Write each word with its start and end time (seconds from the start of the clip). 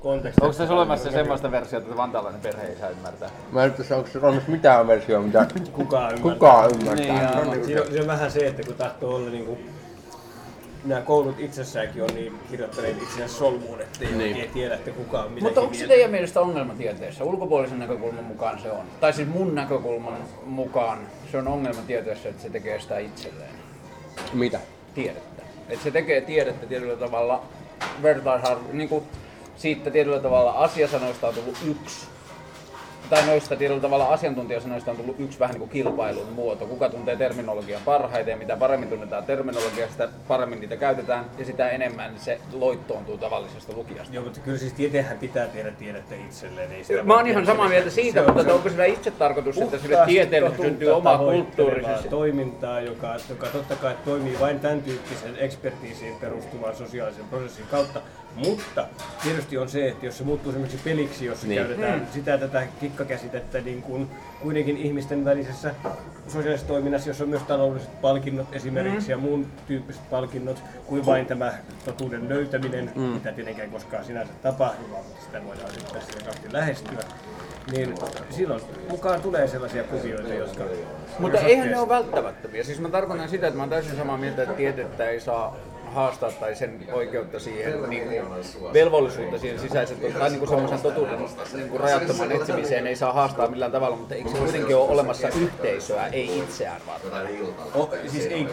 kontekstissa. 0.00 0.44
Onko 0.44 0.58
tässä 0.58 0.74
olemassa 0.74 1.10
semmoista 1.10 1.50
versiota, 1.50 1.84
että 1.86 1.96
vantaalainen 1.96 2.40
perhe 2.40 2.66
ei 2.66 2.76
saa 2.76 2.90
ymmärtää? 2.90 3.30
Mä 3.52 3.64
en 3.64 3.72
tiedä, 3.72 3.96
onko 3.96 4.08
se 4.12 4.18
olemassa 4.18 4.50
mitään 4.50 4.86
versiota, 4.86 5.26
mitä 5.26 5.46
Kukaan 5.72 6.14
ymmärtää. 6.14 6.32
kukaan 6.32 6.70
ymmärtää. 6.70 7.44
Niin, 7.54 7.64
Siinä 7.64 7.80
on, 7.82 7.86
siinä 7.86 8.00
on 8.00 8.06
vähän 8.06 8.30
se, 8.30 8.46
että 8.46 8.62
kun 8.62 8.74
tahtoo 8.74 9.14
olla 9.14 9.30
niin 9.30 9.46
kuin, 9.46 9.70
nämä 10.84 11.00
koulut 11.00 11.40
itsessäänkin 11.40 12.02
on 12.02 12.08
niin 12.14 12.38
kirjoittaneet 12.50 13.02
itseään 13.02 13.30
solmuun, 13.30 13.80
että 13.80 13.98
ei 14.04 14.12
Niin. 14.12 14.20
oikein 14.34 14.50
tiedä, 14.50 14.74
että 14.74 14.90
kuka 14.90 15.22
on 15.22 15.32
Mutta 15.42 15.60
onko 15.60 15.74
se 15.74 15.78
mieltä. 15.78 15.94
teidän 15.94 16.10
mielestä 16.10 16.40
ongelmatieteessä? 16.40 17.24
Ulkopuolisen 17.24 17.78
näkökulman 17.78 18.24
mukaan 18.24 18.58
se 18.58 18.70
on. 18.72 18.84
Tai 19.00 19.12
siis 19.12 19.28
mun 19.28 19.54
näkökulman 19.54 20.18
mukaan 20.44 20.98
se 21.32 21.38
on 21.38 21.48
ongelmatieteessä, 21.48 22.28
että 22.28 22.42
se 22.42 22.50
tekee 22.50 22.80
sitä 22.80 22.98
itselleen. 22.98 23.50
Mitä? 24.32 24.60
Tiedettä. 24.94 25.42
Että 25.68 25.84
se 25.84 25.90
tekee 25.90 26.20
tiedettä 26.20 26.66
tietyllä 26.66 26.96
tavalla 26.96 27.42
vertaisarvo, 28.02 28.68
niin 28.72 28.88
kuin 28.88 29.04
siitä 29.56 29.90
tietyllä 29.90 30.20
tavalla 30.20 30.50
asiasanoista 30.50 31.28
on 31.28 31.34
tullut 31.34 31.58
yksi. 31.66 32.06
Tai 33.10 33.26
noista 33.26 33.56
tietyllä 33.56 33.80
tavalla 33.80 34.04
asiantuntijasanoista 34.06 34.90
on 34.90 34.96
tullut 34.96 35.20
yksi 35.20 35.38
vähän 35.38 35.52
niin 35.54 35.58
kuin 35.60 35.70
kilpailun 35.70 36.32
muoto. 36.32 36.66
Kuka 36.66 36.88
tuntee 36.88 37.16
terminologian 37.16 37.80
parhaiten 37.84 38.32
ja 38.32 38.36
mitä 38.36 38.56
paremmin 38.56 38.88
tunnetaan 38.88 39.24
terminologiaa, 39.24 39.88
sitä 39.88 40.08
paremmin 40.28 40.60
niitä 40.60 40.76
käytetään 40.76 41.24
ja 41.38 41.44
sitä 41.44 41.68
enemmän 41.70 42.12
se 42.16 42.40
loittoontuu 42.52 43.18
tavallisesta 43.18 43.72
lukijasta. 43.76 44.14
Joo, 44.14 44.24
mutta 44.24 44.40
kyllä 44.40 44.58
siis 44.58 44.72
tieteenhän 44.72 45.18
pitää 45.18 45.46
tehdä 45.46 45.70
tiedettä 45.70 46.14
itselleen. 46.14 46.72
Ei 46.72 46.84
sitä 46.84 47.02
Mä 47.02 47.14
oon 47.16 47.26
ihan 47.26 47.46
samaa 47.46 47.68
mieltä 47.68 47.90
siitä, 47.90 48.20
Se 48.20 48.26
on- 48.26 48.36
mutta 48.36 48.54
onko 48.54 48.68
sillä 48.68 48.84
itse 48.84 49.10
tarkoitus, 49.10 49.58
että 49.58 49.78
sille 49.78 49.98
tieteelle 50.06 50.52
syntyy 50.56 50.90
oma 50.90 51.18
kulttuurinsa? 51.18 52.08
toimintaa, 52.10 52.80
joka, 52.80 53.14
joka 53.28 53.46
totta 53.46 53.76
kai 53.76 53.94
toimii 54.04 54.40
vain 54.40 54.60
tämän 54.60 54.82
tyyppisen 54.82 55.36
ekspertiisiin 55.38 56.14
perustuvan 56.20 56.76
sosiaalisen 56.76 57.24
prosessin 57.24 57.66
kautta. 57.70 58.00
Mutta 58.38 58.86
tietysti 59.22 59.58
on 59.58 59.68
se, 59.68 59.88
että 59.88 60.06
jos 60.06 60.18
se 60.18 60.24
muuttuu 60.24 60.50
esimerkiksi 60.50 60.80
peliksi, 60.84 61.24
jossa 61.26 61.46
Niin. 61.46 61.58
käytetään 61.60 62.08
sitä 62.14 62.38
tätä 62.38 62.66
kikkakäsitettä 62.80 63.60
niin 63.60 63.82
kuin 63.82 64.08
kuitenkin 64.40 64.76
ihmisten 64.76 65.24
välisessä 65.24 65.74
sosiaalisessa 66.28 66.68
toiminnassa, 66.68 67.10
jossa 67.10 67.24
on 67.24 67.30
myös 67.30 67.42
taloudelliset 67.42 68.00
palkinnot 68.00 68.46
esimerkiksi 68.52 69.10
ja 69.10 69.18
muun 69.18 69.46
tyyppiset 69.66 70.10
palkinnot, 70.10 70.62
kuin 70.86 71.06
vain 71.06 71.26
tämä 71.26 71.52
totuuden 71.84 72.28
löytäminen, 72.28 72.92
mm. 72.94 73.02
mitä 73.02 73.32
tietenkään 73.32 73.70
koskaan 73.70 74.04
sinänsä 74.04 74.32
tapahdu, 74.42 74.82
vaan 74.92 75.04
sitä 75.24 75.44
voidaan 75.44 75.70
yrittää 75.70 76.00
sitä 76.00 76.24
kautta 76.24 76.52
lähestyä. 76.52 76.98
Niin 77.72 77.94
silloin 78.30 78.62
mukaan 78.90 79.22
tulee 79.22 79.48
sellaisia 79.48 79.84
kuvioita, 79.84 80.34
jotka... 80.34 80.64
Mutta 81.18 81.38
eihän 81.38 81.70
ne 81.70 81.78
ole 81.78 81.88
välttämättömiä. 81.88 82.64
Siis 82.64 82.80
mä 82.80 82.88
tarkoitan 82.88 83.28
sitä, 83.28 83.46
että 83.46 83.56
mä 83.56 83.62
oon 83.62 83.70
täysin 83.70 83.96
samaa 83.96 84.16
mieltä, 84.16 84.42
että 84.42 84.54
tiedettä 84.54 85.08
ei 85.08 85.20
saa 85.20 85.56
haastaa 85.90 86.30
tai 86.30 86.54
sen 86.54 86.86
oikeutta 86.92 87.40
siihen, 87.40 87.90
niin 87.90 88.04
kuin, 88.08 88.72
velvollisuutta 88.72 89.38
siihen 89.38 89.58
sisäisen, 89.58 89.96
tai 90.18 90.28
niin 90.30 90.38
kuin 90.38 90.48
semmoisen 90.48 90.80
totuuden 90.80 91.18
niin 91.52 91.68
kuin 91.68 91.80
rajattoman 91.80 92.32
etsimiseen 92.32 92.86
ei 92.86 92.96
saa 92.96 93.12
haastaa 93.12 93.48
millään 93.48 93.72
tavalla, 93.72 93.96
mutta 93.96 94.14
eikö 94.14 94.30
se 94.30 94.36
kuitenkin 94.38 94.76
ole 94.76 94.88
olemassa 94.88 95.28
yhteisöä, 95.28 96.06
ei 96.06 96.38
itseään 96.38 96.80
varten? 96.86 97.12
Oh, 97.74 97.90
siis 98.06 98.26
ei, 98.26 98.48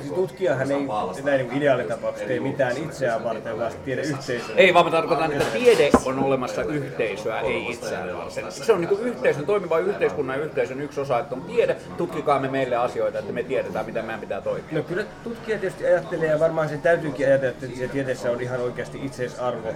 siis 0.00 0.12
tutkijahan 0.14 0.72
ei 0.72 0.86
näin 1.24 1.48
niin 1.48 1.56
ideaalitapauksessa 1.56 2.28
tee 2.28 2.40
mitään 2.40 2.76
itseään 2.76 3.24
varten, 3.24 3.58
vaan 3.58 3.72
tiedeyhteisöä. 3.84 4.56
Ei, 4.56 4.74
vaan 4.74 4.84
mä 4.84 4.90
tarkoitan, 4.90 5.32
että 5.32 5.44
tiede 5.44 5.90
on 6.04 6.18
olemassa 6.18 6.62
yhteisöä, 6.62 7.40
ei 7.40 7.70
itseään 7.70 8.16
varten. 8.16 8.52
Se 8.52 8.72
on 8.72 8.80
niin 8.80 8.88
kuin 8.88 9.00
yhteisön, 9.00 9.46
toimiva 9.46 9.78
yhteiskunnan 9.78 10.38
ja 10.38 10.44
yhteisön 10.44 10.80
yksi 10.80 11.00
osa, 11.00 11.18
että 11.18 11.34
on 11.34 11.42
tiede, 11.42 11.76
tutkikaamme 11.96 12.48
meille 12.48 12.76
asioita, 12.76 13.18
että 13.18 13.32
me 13.32 13.42
tiedetään, 13.42 13.86
miten 13.86 14.04
meidän 14.04 14.20
pitää 14.20 14.40
toimia. 14.40 14.64
No 14.72 14.82
kyllä 14.82 15.04
tutkija 15.24 15.58
tietysti 15.58 15.86
ajattelee 15.86 16.28
ja 16.28 16.40
varmaan 16.40 16.68
se 16.70 16.76
täytyykin 16.76 17.26
ajatella, 17.26 17.50
että 17.50 17.66
se 17.78 17.88
tieteessä 17.88 18.30
on 18.30 18.40
ihan 18.40 18.60
oikeasti 18.60 19.00
itseisarvo. 19.04 19.68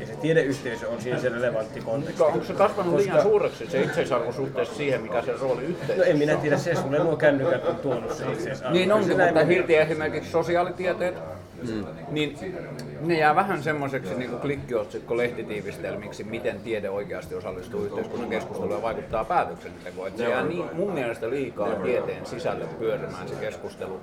Ja 0.00 0.06
se 0.06 0.16
tiedeyhteisö 0.16 0.88
on 0.88 1.00
siinä 1.00 1.18
se 1.18 1.28
relevantti 1.28 1.80
konteksti. 1.80 2.22
Onko 2.22 2.44
se 2.44 2.52
kasvanut 2.52 2.94
liian 2.94 3.22
suureksi 3.22 3.66
se 3.66 3.82
itseisarvo 3.82 4.32
suhteessa 4.32 4.74
siihen, 4.74 5.02
mikä 5.02 5.22
se 5.22 5.32
rooli 5.40 5.62
No 5.62 5.68
yhteisössä? 5.68 6.04
en 6.04 6.18
minä 6.18 6.36
tiedä, 6.36 6.58
se 6.58 6.74
sulle 6.74 6.98
nuo 6.98 7.16
kännykät 7.16 7.64
on 7.68 7.76
tuonut 7.76 8.12
se 8.12 8.32
itseisarvo. 8.32 8.72
Niin 8.74 8.92
onkin, 8.92 9.16
mutta 9.20 9.46
silti 9.46 9.76
esimerkiksi 9.76 10.30
sosiaalitieteet, 10.30 11.14
niin 12.10 12.38
ne 13.00 13.18
jää 13.18 13.34
vähän 13.34 13.62
semmoiseksi 13.62 14.14
niin 14.14 14.30
klikkiotsikko 14.30 15.16
lehtitiivistelmiksi, 15.16 16.24
miten 16.24 16.60
tiede 16.60 16.90
oikeasti 16.90 17.34
osallistuu 17.34 17.84
yhteiskunnan 17.84 18.30
keskusteluun 18.30 18.76
ja 18.76 18.82
vaikuttaa 18.82 19.24
päätöksentekoon. 19.24 20.08
Että 20.08 20.22
se 20.22 20.28
jää 20.28 20.44
niin, 20.44 20.64
mun 20.72 20.92
mielestä 20.92 21.30
liikaa 21.30 21.74
tieteen 21.74 22.26
sisälle 22.26 22.64
pyörimään 22.78 23.28
se 23.28 23.34
keskustelu, 23.34 24.00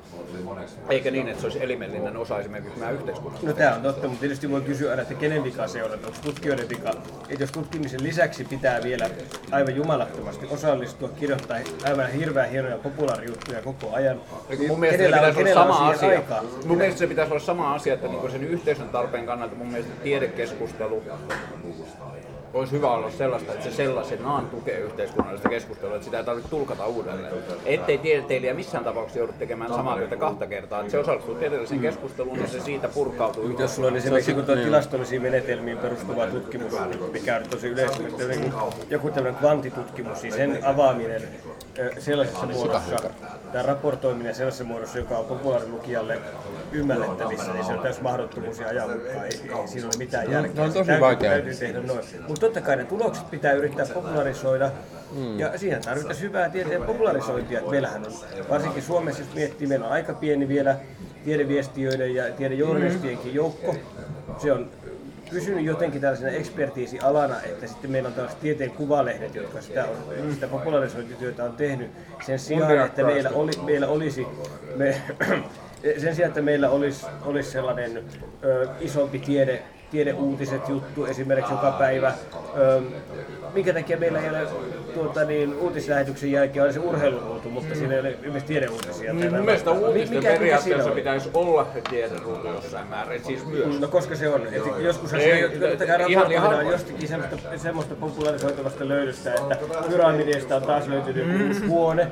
eikä 0.89 1.11
niin, 1.11 1.27
että 1.27 1.41
se 1.41 1.45
olisi 1.45 1.63
elimellinen 1.63 2.17
osa 2.17 2.39
esimerkiksi 2.39 2.79
meidän 2.79 2.95
yhteiskunnan. 2.95 3.45
No 3.45 3.53
tämä 3.53 3.75
on 3.75 3.81
totta, 3.81 4.07
mutta 4.07 4.19
tietysti 4.19 4.51
voi 4.51 4.61
kysyä 4.61 4.89
aina, 4.89 5.01
että 5.01 5.13
kenen 5.13 5.43
vika 5.43 5.67
se 5.67 5.83
on, 5.83 5.93
että 5.93 6.07
onko 6.07 6.19
tutkijoiden 6.23 6.69
vika. 6.69 6.89
Että 7.29 7.43
jos 7.43 7.51
tutkimisen 7.51 8.03
lisäksi 8.03 8.43
pitää 8.43 8.83
vielä 8.83 9.09
aivan 9.51 9.75
jumalattomasti 9.75 10.47
osallistua, 10.49 11.09
kirjoittaa 11.09 11.57
aivan 11.85 12.11
hirveän 12.11 12.49
hienoja 12.49 12.77
populaarijuttuja 12.77 13.61
koko 13.61 13.93
ajan. 13.93 14.21
Mun 14.67 14.79
mielestä 14.79 15.03
se 15.03 15.09
pitäisi 15.09 15.39
olla 15.39 15.53
sama 15.53 15.89
asia. 15.89 16.09
aikaa? 16.09 16.43
Mun 16.65 16.77
mielestä 16.77 16.99
se 16.99 17.07
pitäisi 17.07 17.31
olla 17.31 17.43
sama 17.43 17.73
asia, 17.73 17.93
että 17.93 18.07
niinku 18.07 18.29
sen 18.29 18.43
yhteisön 18.43 18.82
tarpeen 18.89 19.25
kannalta. 19.25 19.55
Mun 19.55 19.67
mielestä 19.67 19.93
tiedekeskustelu 20.03 21.03
olisi 22.53 22.71
hyvä 22.71 22.91
olla 22.91 23.11
sellaista, 23.11 23.51
että 23.51 23.63
se 23.63 23.71
sellaisenaan 23.71 24.47
tukee 24.47 24.79
yhteiskunnallista 24.79 25.49
keskustelua, 25.49 25.95
että 25.95 26.05
sitä 26.05 26.17
ei 26.17 26.23
tarvitse 26.23 26.49
tulkata 26.49 26.85
uudelleen. 26.85 27.33
Ettei 27.65 27.97
tiedeteilijä 27.97 28.53
missään 28.53 28.83
tapauksessa 28.83 29.19
joudu 29.19 29.33
tekemään 29.39 29.73
samaa 29.73 29.97
työtä 29.97 30.15
kahta 30.15 30.47
kertaa, 30.47 30.79
että 30.79 30.91
se 30.91 30.99
osallistuu 30.99 31.35
tieteelliseen 31.35 31.81
keskusteluun 31.81 32.39
ja 32.39 32.47
se 32.47 32.59
siitä 32.59 32.87
purkautuu. 32.87 33.49
Jos 33.59 33.75
sulla 33.75 33.87
on 33.87 33.95
esimerkiksi 33.95 34.31
joku 34.31 34.41
tuo 34.41 34.55
tilastollisiin 34.55 35.21
menetelmiin 35.21 35.77
perustuva 35.77 36.27
tutkimus, 36.27 36.73
mikä 37.11 37.35
on 37.35 37.43
tosi 37.49 37.67
yleistä, 37.67 38.03
että 38.07 38.23
joku, 38.89 39.11
tämmöinen 39.11 39.39
kvantitutkimus, 39.39 40.21
niin 40.21 40.33
sen 40.33 40.59
avaaminen 40.65 41.21
sellaisessa 41.99 42.45
muodossa, 42.45 42.95
tai 43.53 43.63
raportoiminen 43.63 44.35
sellaisessa 44.35 44.63
muodossa, 44.63 44.99
joka 44.99 45.17
on 45.17 45.25
populaarilukijalle 45.25 46.17
ymmärrettävissä, 46.73 47.53
niin 47.53 47.65
se 47.65 47.73
on 47.73 47.79
täys 47.79 48.01
mahdottomuus 48.01 48.59
ja 48.59 48.67
ajan 48.67 48.89
mukaan. 48.89 49.25
Ei, 49.25 49.41
ei 49.61 49.67
siinä 49.67 49.87
ole 49.87 49.97
mitään 49.97 50.31
järkeä. 50.31 50.55
se 50.55 50.61
on 50.61 50.73
tosi 50.73 50.99
vaikea. 50.99 51.29
Täytyy 51.29 51.55
tehdä 51.55 51.81
noin. 51.81 52.05
Mutta 52.27 52.39
totta 52.39 52.61
kai 52.61 52.75
ne 52.75 52.83
tulokset 52.83 53.31
pitää 53.31 53.51
yrittää 53.51 53.85
popularisoida, 53.93 54.71
ja 55.37 55.57
siihen 55.57 55.81
tarvitaan 55.81 56.21
hyvää 56.21 56.49
tieteen 56.49 56.83
popularisointia. 56.83 57.61
Meillähän 57.69 58.05
on, 58.05 58.13
varsinkin 58.49 58.83
Suomessa, 58.83 59.21
jos 59.21 59.33
miettii, 59.33 59.67
meillä 59.67 59.85
on 59.85 59.91
aika 59.91 60.13
pieni 60.13 60.47
vielä 60.47 60.75
tiedeviestiöiden 61.25 62.15
ja 62.15 62.23
tiedejournalistienkin 62.33 63.33
joukko. 63.33 63.75
Se 64.37 64.51
on 64.51 64.69
pysynyt 65.29 65.65
jotenkin 65.65 66.01
tällaisena 66.01 66.31
ekspertiisialana, 66.31 67.41
että 67.41 67.67
sitten 67.67 67.91
meillä 67.91 68.07
on 68.07 68.13
tällaiset 68.13 68.39
tieteen 68.39 68.71
kuvalehdet, 68.71 69.35
jotka 69.35 69.61
sitä, 69.61 69.85
on, 69.85 70.33
sitä 70.33 70.47
popularisointityötä 70.47 71.43
on 71.43 71.53
tehnyt 71.53 71.91
sen 72.25 72.39
sijaan, 72.39 72.85
että 72.85 73.03
meillä, 73.03 73.29
oli, 73.29 73.51
meillä 73.63 73.87
olisi 73.87 74.27
me, 74.75 75.01
sen 75.97 76.15
sijaan, 76.15 76.29
että 76.29 76.41
meillä 76.41 76.69
olisi, 76.69 77.05
olisi 77.25 77.51
sellainen 77.51 78.03
ö, 78.43 78.67
isompi 78.79 79.19
tiede, 79.19 79.63
tiedeuutiset 79.91 80.69
juttu 80.69 81.05
esimerkiksi 81.05 81.53
joka 81.53 81.71
päivä. 81.71 82.13
Ö, 82.57 82.81
minkä 83.53 83.73
takia 83.73 83.97
meillä 83.97 84.19
ei 84.19 84.29
ole 84.29 84.47
tuota, 84.93 85.23
niin, 85.25 85.53
uutislähetyksen 85.53 86.31
jälkeen 86.31 86.65
olisi 86.65 86.79
urheiluruutu, 86.79 87.49
mutta 87.49 87.75
siinä 87.75 87.93
ei 87.93 87.99
ole 87.99 88.09
esimerkiksi 88.09 88.47
tiedeuutisia. 88.47 89.13
Niin, 89.13 89.35
mun 89.35 89.45
mielestä 89.45 89.71
uutisten 89.71 90.23
periaatteessa 90.23 90.91
pitäisi 90.91 91.29
olla 91.33 91.67
se 91.73 91.81
tiederuutu 91.89 92.47
jossain 92.47 92.87
määrin, 92.87 93.23
siis 93.25 93.45
myös. 93.45 93.79
No 93.79 93.87
koska 93.87 94.15
se 94.15 94.29
on? 94.29 94.47
Et 94.47 94.63
joskus 94.79 95.13
Ei, 95.13 95.49
se, 95.77 95.97
raportoidaan 95.97 96.67
jostakin 96.67 97.07
semmoista, 97.07 97.57
semmoista 97.57 97.95
popularisoitavasta 97.95 98.87
löydöstä, 98.87 99.33
että 99.33 99.57
pyramideista 99.89 100.55
on 100.55 100.61
taas 100.61 100.87
löytynyt 100.87 101.27
joku 101.27 101.47
uusi 101.47 101.65
huone. 101.65 102.07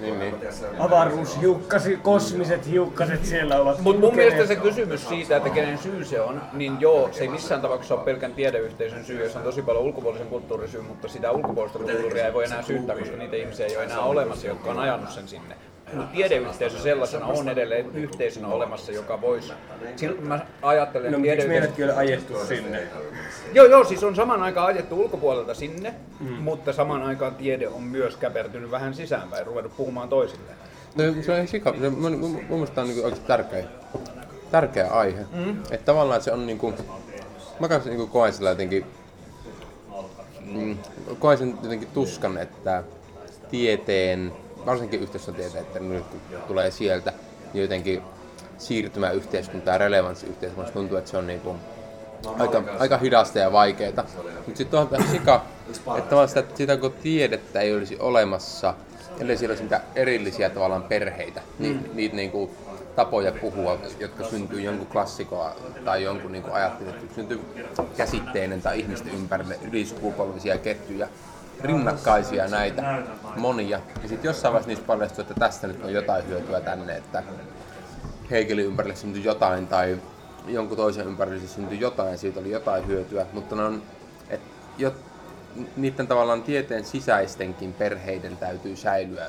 Niin, 0.00 0.18
niin. 0.18 0.34
Avaruushiukkasi, 0.78 1.96
kosmiset 1.96 2.66
hiukkaset 2.70 3.24
siellä 3.24 3.60
ovat. 3.60 3.80
Mutta 3.80 4.00
mun 4.00 4.14
mielestä 4.14 4.46
se 4.46 4.56
kysymys 4.56 5.08
siitä, 5.08 5.36
että 5.36 5.50
kenen 5.50 5.78
syy 5.78 6.04
se 6.04 6.20
on, 6.20 6.42
niin 6.52 6.80
joo, 6.80 7.08
se 7.12 7.20
ei 7.20 7.28
missään 7.28 7.60
tapauksessa 7.60 7.94
ole 7.94 8.04
pelkän 8.04 8.32
tiedeyhteisön 8.32 9.04
syy, 9.04 9.24
jos 9.24 9.36
on 9.36 9.42
tosi 9.42 9.62
paljon 9.62 9.84
ulkopuolisen 9.84 10.26
kulttuurin 10.26 10.68
syy, 10.68 10.82
mutta 10.82 11.08
sitä 11.08 11.30
ulkopuolista 11.30 11.78
kulttuuria 11.78 12.25
ei 12.26 12.34
voi 12.34 12.44
enää 12.44 12.62
syyttää, 12.62 12.96
koska 12.98 13.16
niitä 13.16 13.36
ihmisiä 13.36 13.66
ei 13.66 13.76
ole 13.76 13.84
enää 13.84 14.00
olemassa, 14.00 14.46
jotka 14.46 14.70
on 14.70 14.78
ajanut 14.78 15.10
sen 15.10 15.28
sinne. 15.28 15.56
Mutta 15.92 16.12
tiedeyhteisö 16.16 16.78
sellaisena 16.78 17.26
on 17.26 17.48
edelleen 17.48 17.96
yhteisönä 17.96 18.48
olemassa, 18.48 18.92
joka 18.92 19.20
voisi... 19.20 19.52
Silloin 19.96 20.28
mä 20.28 20.40
ajattelen, 20.62 21.12
No, 21.12 21.18
että 21.18 21.20
miksi 21.20 21.46
tiedeyhteisö... 21.46 21.48
meidätkin 21.48 21.84
ole 21.84 21.94
ajettu 21.94 22.46
sinne? 22.46 22.82
Joo, 23.52 23.66
joo, 23.66 23.84
siis 23.84 24.04
on 24.04 24.16
saman 24.16 24.42
aikaan 24.42 24.66
ajettu 24.66 25.00
ulkopuolelta 25.00 25.54
sinne, 25.54 25.94
mm. 26.20 26.26
mutta 26.32 26.72
saman 26.72 27.02
aikaan 27.02 27.34
tiede 27.34 27.68
on 27.68 27.82
myös 27.82 28.16
käpertynyt 28.16 28.70
vähän 28.70 28.94
sisäänpäin 28.94 29.40
ja 29.40 29.44
ruvennut 29.44 29.76
puhumaan 29.76 30.08
toisilleen. 30.08 30.56
No, 30.96 31.22
se 31.22 31.32
on 31.32 31.48
sika. 31.48 31.74
Se, 31.80 31.90
mun, 31.90 32.18
mun, 32.18 32.30
mun 32.30 32.44
mielestä 32.48 32.80
on 32.80 32.88
niin 32.88 33.04
oikeasti 33.04 33.26
tärkeä, 33.26 33.64
tärkeä 34.50 34.88
aihe. 34.90 35.26
Mm. 35.32 35.50
Että 35.70 35.84
tavallaan 35.84 36.16
että 36.16 36.24
se 36.24 36.32
on 36.32 36.46
niinku, 36.46 36.74
mä 37.60 37.68
kanssa 37.68 37.90
niinku 37.90 38.06
koen 38.06 38.32
sillä 38.32 38.50
jotenkin, 38.50 38.86
mm, 40.52 40.78
koen 41.18 41.38
sen 41.38 41.58
jotenkin 41.62 41.88
tuskan, 41.94 42.38
että 42.38 42.82
tieteen, 43.50 44.32
varsinkin 44.66 45.00
yhteisötieteen, 45.00 45.64
että 45.64 45.78
nyt 45.78 46.04
kun 46.04 46.20
tulee 46.48 46.70
sieltä, 46.70 47.12
niin 47.52 47.62
jotenkin 47.62 48.02
siirtymä 48.58 49.10
yhteiskunta 49.10 49.70
ja 49.70 49.78
relevanssi 49.78 50.26
yhteiskunnassa 50.26 50.74
tuntuu, 50.74 50.98
että 50.98 51.10
se 51.10 51.16
on 51.16 51.26
niin 51.26 51.40
kuin 51.40 51.58
aika, 52.38 52.62
aika 52.78 52.98
hidasta 52.98 53.38
ja 53.38 53.52
vaikeaa. 53.52 54.04
Mutta 54.46 54.58
sitten 54.58 54.80
on 54.80 54.88
tämä 54.88 55.10
sika, 55.10 55.44
että 55.98 56.26
sitä, 56.26 56.44
sitä 56.54 56.76
kun 56.76 56.92
tiedettä 57.02 57.60
ei 57.60 57.74
olisi 57.74 57.96
olemassa, 57.98 58.74
ellei 59.20 59.36
siellä 59.36 59.52
olisi 59.52 59.62
niitä 59.62 59.80
erillisiä 59.94 60.50
tavallaan 60.50 60.82
perheitä, 60.82 61.42
niin 61.58 61.76
mm. 61.76 61.96
niitä 61.96 62.16
niin 62.16 62.30
kuin 62.30 62.50
tapoja 62.96 63.32
puhua, 63.32 63.78
jotka 64.00 64.24
syntyy 64.24 64.60
jonkun 64.60 64.86
klassikoa 64.86 65.56
tai 65.84 66.02
jonkun 66.02 66.32
niin 66.32 66.50
ajattelun, 66.52 66.94
että 66.94 67.14
syntyy 67.14 67.40
käsitteinen 67.96 68.62
tai 68.62 68.80
ihmisten 68.80 69.14
ympärille 69.14 69.58
ylisukupolvisia 69.62 70.58
ketjuja, 70.58 71.08
rinnakkaisia 71.60 72.48
näitä 72.48 73.02
monia. 73.36 73.80
Ja 74.02 74.08
sitten 74.08 74.28
jossain 74.28 74.52
vaiheessa 74.52 74.68
niistä 74.68 74.86
paljastuu, 74.86 75.22
että 75.22 75.34
tästä 75.34 75.66
nyt 75.66 75.84
on 75.84 75.92
jotain 75.92 76.28
hyötyä 76.28 76.60
tänne, 76.60 76.96
että 76.96 77.22
Hegelin 78.30 78.66
ympärille 78.66 78.96
syntyi 78.96 79.24
jotain 79.24 79.66
tai 79.66 79.98
jonkun 80.46 80.76
toisen 80.76 81.06
ympärille 81.06 81.46
syntyi 81.46 81.80
jotain 81.80 82.10
ja 82.10 82.18
siitä 82.18 82.40
oli 82.40 82.50
jotain 82.50 82.86
hyötyä, 82.86 83.26
mutta 83.32 83.56
ne 83.56 83.62
on, 83.62 83.82
et, 84.28 84.40
jo, 84.78 84.94
niiden 85.76 86.06
tavallaan 86.06 86.42
tieteen 86.42 86.84
sisäistenkin 86.84 87.72
perheiden 87.72 88.36
täytyy 88.36 88.76
säilyä 88.76 89.26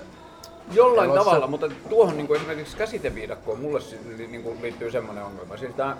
Jollain 0.72 1.10
Elossa... 1.10 1.24
tavalla, 1.24 1.48
mutta 1.48 1.70
tuohon 1.90 2.18
niin 2.18 2.28
kuin 2.28 2.38
esimerkiksi 2.38 2.78
käsiteviidakkoon 2.78 3.60
mulle 3.60 3.80
niin 4.28 4.44
kuin 4.44 4.62
liittyy 4.62 4.92
semmoinen 4.92 5.24
ongelma. 5.24 5.58
Siis 5.58 5.72
tämä 5.76 5.98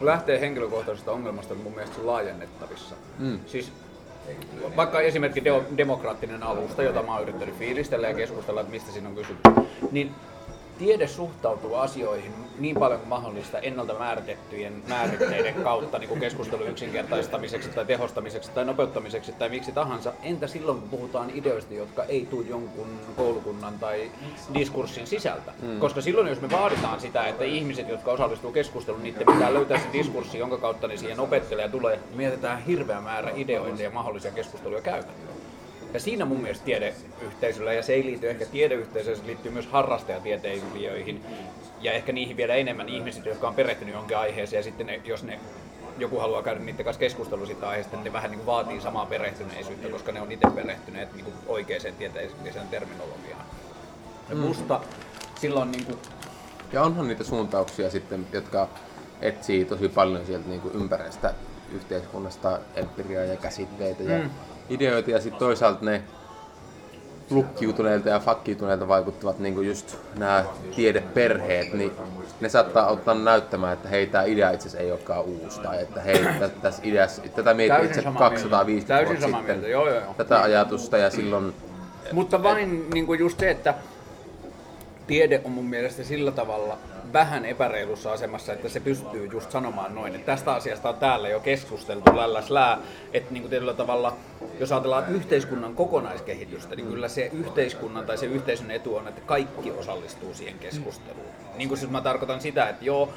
lähtee 0.00 0.40
henkilökohtaisesta 0.40 1.12
ongelmasta, 1.12 1.54
mun 1.54 1.74
mielestä 1.74 2.06
laajennettavissa. 2.06 2.94
Mm. 3.18 3.40
Siis 3.46 3.72
vaikka 4.76 5.00
esimerkki 5.00 5.42
demokraattinen 5.76 6.42
alusta, 6.42 6.82
jota 6.82 7.02
mä 7.02 7.12
oon 7.12 7.22
yrittänyt 7.22 7.58
fiilistellä 7.58 8.08
ja 8.08 8.14
keskustella, 8.14 8.60
että 8.60 8.72
mistä 8.72 8.92
siinä 8.92 9.08
on 9.08 9.14
kysymys, 9.14 9.40
niin 9.90 10.14
tiede 10.78 11.06
suhtautuu 11.06 11.74
asioihin 11.74 12.32
niin 12.58 12.76
paljon 12.76 13.00
kuin 13.00 13.08
mahdollista 13.08 13.58
ennalta 13.58 13.94
määritettyjen 13.94 14.82
määritteiden 14.88 15.54
kautta 15.54 15.98
niin 15.98 16.08
kuin 16.08 16.20
keskustelun 16.20 16.68
yksinkertaistamiseksi 16.68 17.68
tai 17.68 17.84
tehostamiseksi 17.84 18.50
tai 18.50 18.64
nopeuttamiseksi 18.64 19.32
tai 19.32 19.48
miksi 19.48 19.72
tahansa. 19.72 20.12
Entä 20.22 20.46
silloin, 20.46 20.80
kun 20.80 20.88
puhutaan 20.88 21.30
ideoista, 21.34 21.74
jotka 21.74 22.04
ei 22.04 22.26
tule 22.30 22.46
jonkun 22.48 22.86
koulukunnan 23.16 23.78
tai 23.78 24.10
diskurssin 24.54 25.06
sisältä? 25.06 25.52
Mm. 25.62 25.80
Koska 25.80 26.00
silloin, 26.00 26.28
jos 26.28 26.40
me 26.40 26.50
vaaditaan 26.50 27.00
sitä, 27.00 27.26
että 27.26 27.44
ihmiset, 27.44 27.88
jotka 27.88 28.12
osallistuu 28.12 28.52
keskusteluun, 28.52 29.02
niiden 29.02 29.26
pitää 29.34 29.54
löytää 29.54 29.78
se 29.78 29.86
diskurssi, 29.92 30.38
jonka 30.38 30.58
kautta 30.58 30.88
ne 30.88 30.96
siihen 30.96 31.20
opettelee 31.20 31.64
ja 31.64 31.70
tulee, 31.70 32.00
mietitään 32.14 32.64
hirveä 32.64 33.00
määrä 33.00 33.30
ideoita 33.34 33.82
ja 33.82 33.90
mahdollisia 33.90 34.30
keskusteluja 34.30 34.82
käymään. 34.82 35.14
Ja 35.94 36.00
siinä 36.00 36.24
mun 36.24 36.40
mielestä 36.40 36.64
tiedeyhteisöllä, 36.64 37.72
ja 37.72 37.82
se 37.82 37.92
ei 37.92 38.04
liity 38.04 38.30
ehkä 38.30 38.46
tiedeyhteisöön, 38.46 39.16
se 39.16 39.26
liittyy 39.26 39.52
myös 39.52 39.66
harrastajatieteilijöihin, 39.66 41.24
ja 41.80 41.92
ehkä 41.92 42.12
niihin 42.12 42.36
vielä 42.36 42.54
enemmän 42.54 42.88
ihmiset, 42.88 43.26
jotka 43.26 43.48
on 43.48 43.54
perehtynyt 43.54 43.94
jonkin 43.94 44.18
aiheeseen, 44.18 44.58
ja 44.58 44.62
sitten 44.62 44.86
ne, 44.86 45.00
jos 45.04 45.22
ne 45.22 45.40
joku 45.98 46.18
haluaa 46.18 46.42
käydä 46.42 46.60
niiden 46.60 46.84
kanssa 46.84 47.00
keskustelua 47.00 47.46
siitä 47.46 47.68
aiheesta, 47.68 47.96
niin 47.96 48.04
ne 48.04 48.12
vähän 48.12 48.30
niin 48.30 48.38
kuin 48.38 48.46
vaatii 48.46 48.80
samaa 48.80 49.06
perehtyneisyyttä, 49.06 49.88
koska 49.88 50.12
ne 50.12 50.20
on 50.20 50.32
itse 50.32 50.50
perehtyneet 50.54 51.14
niin 51.14 51.24
kuin 51.24 51.34
oikeaan 51.46 51.94
tieteelliseen 51.98 52.68
terminologiaan. 52.68 53.44
Ja 54.28 54.34
mm. 54.34 54.40
musta 54.40 54.80
silloin 55.40 55.72
niin 55.72 55.84
kuin... 55.84 55.98
Ja 56.72 56.82
onhan 56.82 57.08
niitä 57.08 57.24
suuntauksia 57.24 57.90
sitten, 57.90 58.26
jotka 58.32 58.68
etsii 59.20 59.64
tosi 59.64 59.88
paljon 59.88 60.26
sieltä 60.26 60.48
niin 60.48 60.60
kuin 60.60 60.74
ympäreistä 60.74 61.34
yhteiskunnasta 61.72 62.58
empiriaa 62.76 63.24
ja 63.24 63.36
käsitteitä 63.36 64.02
ja 64.02 64.18
mm. 64.18 64.30
ideoita 64.68 65.10
ja 65.10 65.20
sitten 65.20 65.38
toisaalta 65.38 65.84
ne 65.84 66.02
lukkiutuneilta 67.30 68.08
ja 68.08 68.20
fakkiutuneilta 68.20 68.88
vaikuttavat 68.88 69.38
niin 69.38 69.66
just 69.66 69.96
nämä 70.18 70.44
tiedeperheet, 70.76 71.72
niin 71.72 71.92
ne 72.40 72.48
saattaa 72.48 72.86
ottaa 72.86 73.14
näyttämään, 73.14 73.72
että 73.72 73.88
hei, 73.88 74.06
tämä 74.06 74.24
idea 74.24 74.50
itse 74.50 74.68
asiassa 74.68 74.84
ei 74.84 74.92
olekaan 74.92 75.24
uusi, 75.24 75.60
tai 75.60 75.82
että 75.82 76.00
hei, 76.00 76.26
tässä 76.62 76.82
ideassa, 76.84 77.22
tätä 77.34 77.54
mietin 77.54 77.84
itse 77.84 78.02
250 78.18 79.06
vuotta 79.06 79.38
sitten, 79.38 79.70
joo, 79.70 79.88
joo, 79.88 80.00
joo. 80.00 80.14
tätä 80.16 80.42
ajatusta, 80.42 80.98
ja 80.98 81.10
silloin... 81.10 81.54
Mutta 82.12 82.42
vain 82.42 82.90
niin 82.94 83.06
kuin 83.06 83.20
just 83.20 83.40
se, 83.40 83.50
että 83.50 83.74
tiede 85.06 85.40
on 85.44 85.50
mun 85.50 85.64
mielestä 85.64 86.04
sillä 86.04 86.30
tavalla 86.30 86.78
vähän 87.12 87.44
epäreilussa 87.44 88.12
asemassa, 88.12 88.52
että 88.52 88.68
se 88.68 88.80
pystyy 88.80 89.28
just 89.32 89.50
sanomaan 89.50 89.94
noin, 89.94 90.14
että 90.14 90.26
tästä 90.26 90.54
asiasta 90.54 90.88
on 90.88 90.94
täällä 90.94 91.28
jo 91.28 91.40
keskusteltu 91.40 92.16
lälläs 92.16 92.50
lää, 92.50 92.78
että 93.12 93.32
niin 93.32 93.48
tietyllä 93.48 93.74
tavalla, 93.74 94.16
jos 94.60 94.72
ajatellaan 94.72 95.08
yhteiskunnan 95.08 95.74
kokonaiskehitystä, 95.74 96.76
niin 96.76 96.86
kyllä 96.86 97.08
se 97.08 97.30
yhteiskunnan 97.32 98.06
tai 98.06 98.18
se 98.18 98.26
yhteisön 98.26 98.70
etu 98.70 98.96
on, 98.96 99.08
että 99.08 99.20
kaikki 99.20 99.70
osallistuu 99.70 100.34
siihen 100.34 100.58
keskusteluun. 100.58 101.26
Niin 101.56 101.68
kuin 101.68 101.78
siis 101.78 101.90
mä 101.90 102.00
tarkoitan 102.00 102.40
sitä, 102.40 102.68
että 102.68 102.84
joo, 102.84 103.08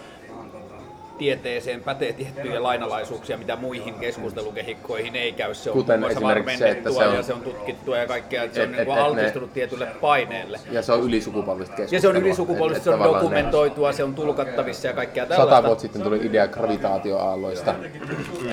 tieteeseen 1.17 1.83
pätee 1.83 2.13
tiettyjä 2.13 2.63
lainalaisuuksia, 2.63 3.37
mitä 3.37 3.55
muihin 3.55 3.93
keskustelukehikkoihin 3.93 5.15
ei 5.15 5.31
käy. 5.31 5.53
Se 5.53 5.69
on 5.69 5.77
Kuten 5.77 6.03
esimerkiksi 6.03 6.57
se, 6.57 6.69
että 6.69 6.91
se 6.91 7.05
on, 7.05 7.15
ja 7.15 7.23
se 7.23 7.33
on 7.33 7.41
tutkittua 7.41 7.97
ja 7.97 8.07
kaikkea, 8.07 8.43
että 8.43 8.55
se 8.55 8.61
on 8.61 8.69
et, 8.69 8.87
niin 8.87 8.97
et, 8.97 9.03
altistunut 9.03 9.49
ne, 9.49 9.53
tietylle 9.53 9.87
paineelle. 10.01 10.59
Ja 10.71 10.81
se 10.81 10.93
on 10.93 11.03
ylisukupolvista 11.03 11.75
keskustelua. 11.75 11.97
Ja 11.97 12.01
se 12.01 12.07
on 12.07 12.25
ylisukupolvista, 12.25 12.83
se 12.83 12.89
on 12.89 13.13
dokumentoitua, 13.13 13.87
ne, 13.87 13.93
se 13.93 14.03
on 14.03 14.15
tulkattavissa 14.15 14.87
ja 14.87 14.93
kaikkea 14.93 15.25
tällaista. 15.25 15.55
Sata 15.55 15.67
vuotta 15.67 15.81
sitten 15.81 16.01
tuli 16.01 16.25
idea 16.25 16.47
gravitaatioaalloista. 16.47 17.75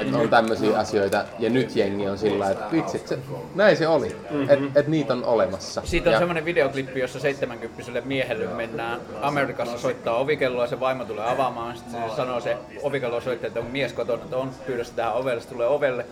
että 0.00 0.19
on 0.19 0.28
tämmöisiä 0.28 0.78
asioita 0.78 1.25
ja 1.38 1.50
nyt 1.50 1.76
jengi 1.76 2.08
on 2.08 2.19
sillä 2.19 2.50
että 2.50 2.64
vitsi, 2.72 3.02
se, 3.05 3.19
näin 3.55 3.76
se 3.76 3.88
oli, 3.88 4.08
mm-hmm. 4.08 4.50
että 4.50 4.81
et 4.81 4.88
niitä 4.88 5.12
on 5.12 5.25
olemassa. 5.25 5.82
Siitä 5.84 6.10
on 6.10 6.12
ja... 6.12 6.19
semmoinen 6.19 6.44
videoklippi, 6.44 7.00
jossa 7.00 7.20
70 7.20 8.00
miehelle 8.05 8.46
mennään 8.46 9.00
Amerikassa 9.22 9.78
soittaa 9.78 10.17
ovikelloa 10.17 10.67
se 10.67 10.81
vaimo 10.81 11.05
tulee 11.05 11.32
avaamaan, 11.32 11.76
sitten 11.76 12.02
se 12.10 12.17
sanoo 12.17 12.40
se 12.40 12.54
ovikello 12.83 13.21
soittaa, 13.21 13.49
että 13.49 13.61
on 13.61 13.67
mies 13.67 13.93
kotona, 13.93 14.25
että 14.25 14.37
on 14.37 14.51
pyydä 14.67 14.85
tähän 14.97 15.15
ovelle, 15.15 15.41
se 15.41 15.49
tulee 15.49 15.67
ovelle. 15.67 16.06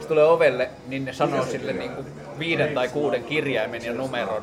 Se 0.00 0.08
tulee 0.08 0.24
ovelle, 0.24 0.70
niin 0.86 1.04
ne 1.04 1.12
sanoo 1.12 1.44
sille 1.44 1.72
niin 1.72 1.90
kuin 1.90 2.06
viiden 2.38 2.74
tai 2.74 2.88
kuuden 2.88 3.24
kirjaimen 3.24 3.84
ja 3.84 3.92
numeron 3.92 4.42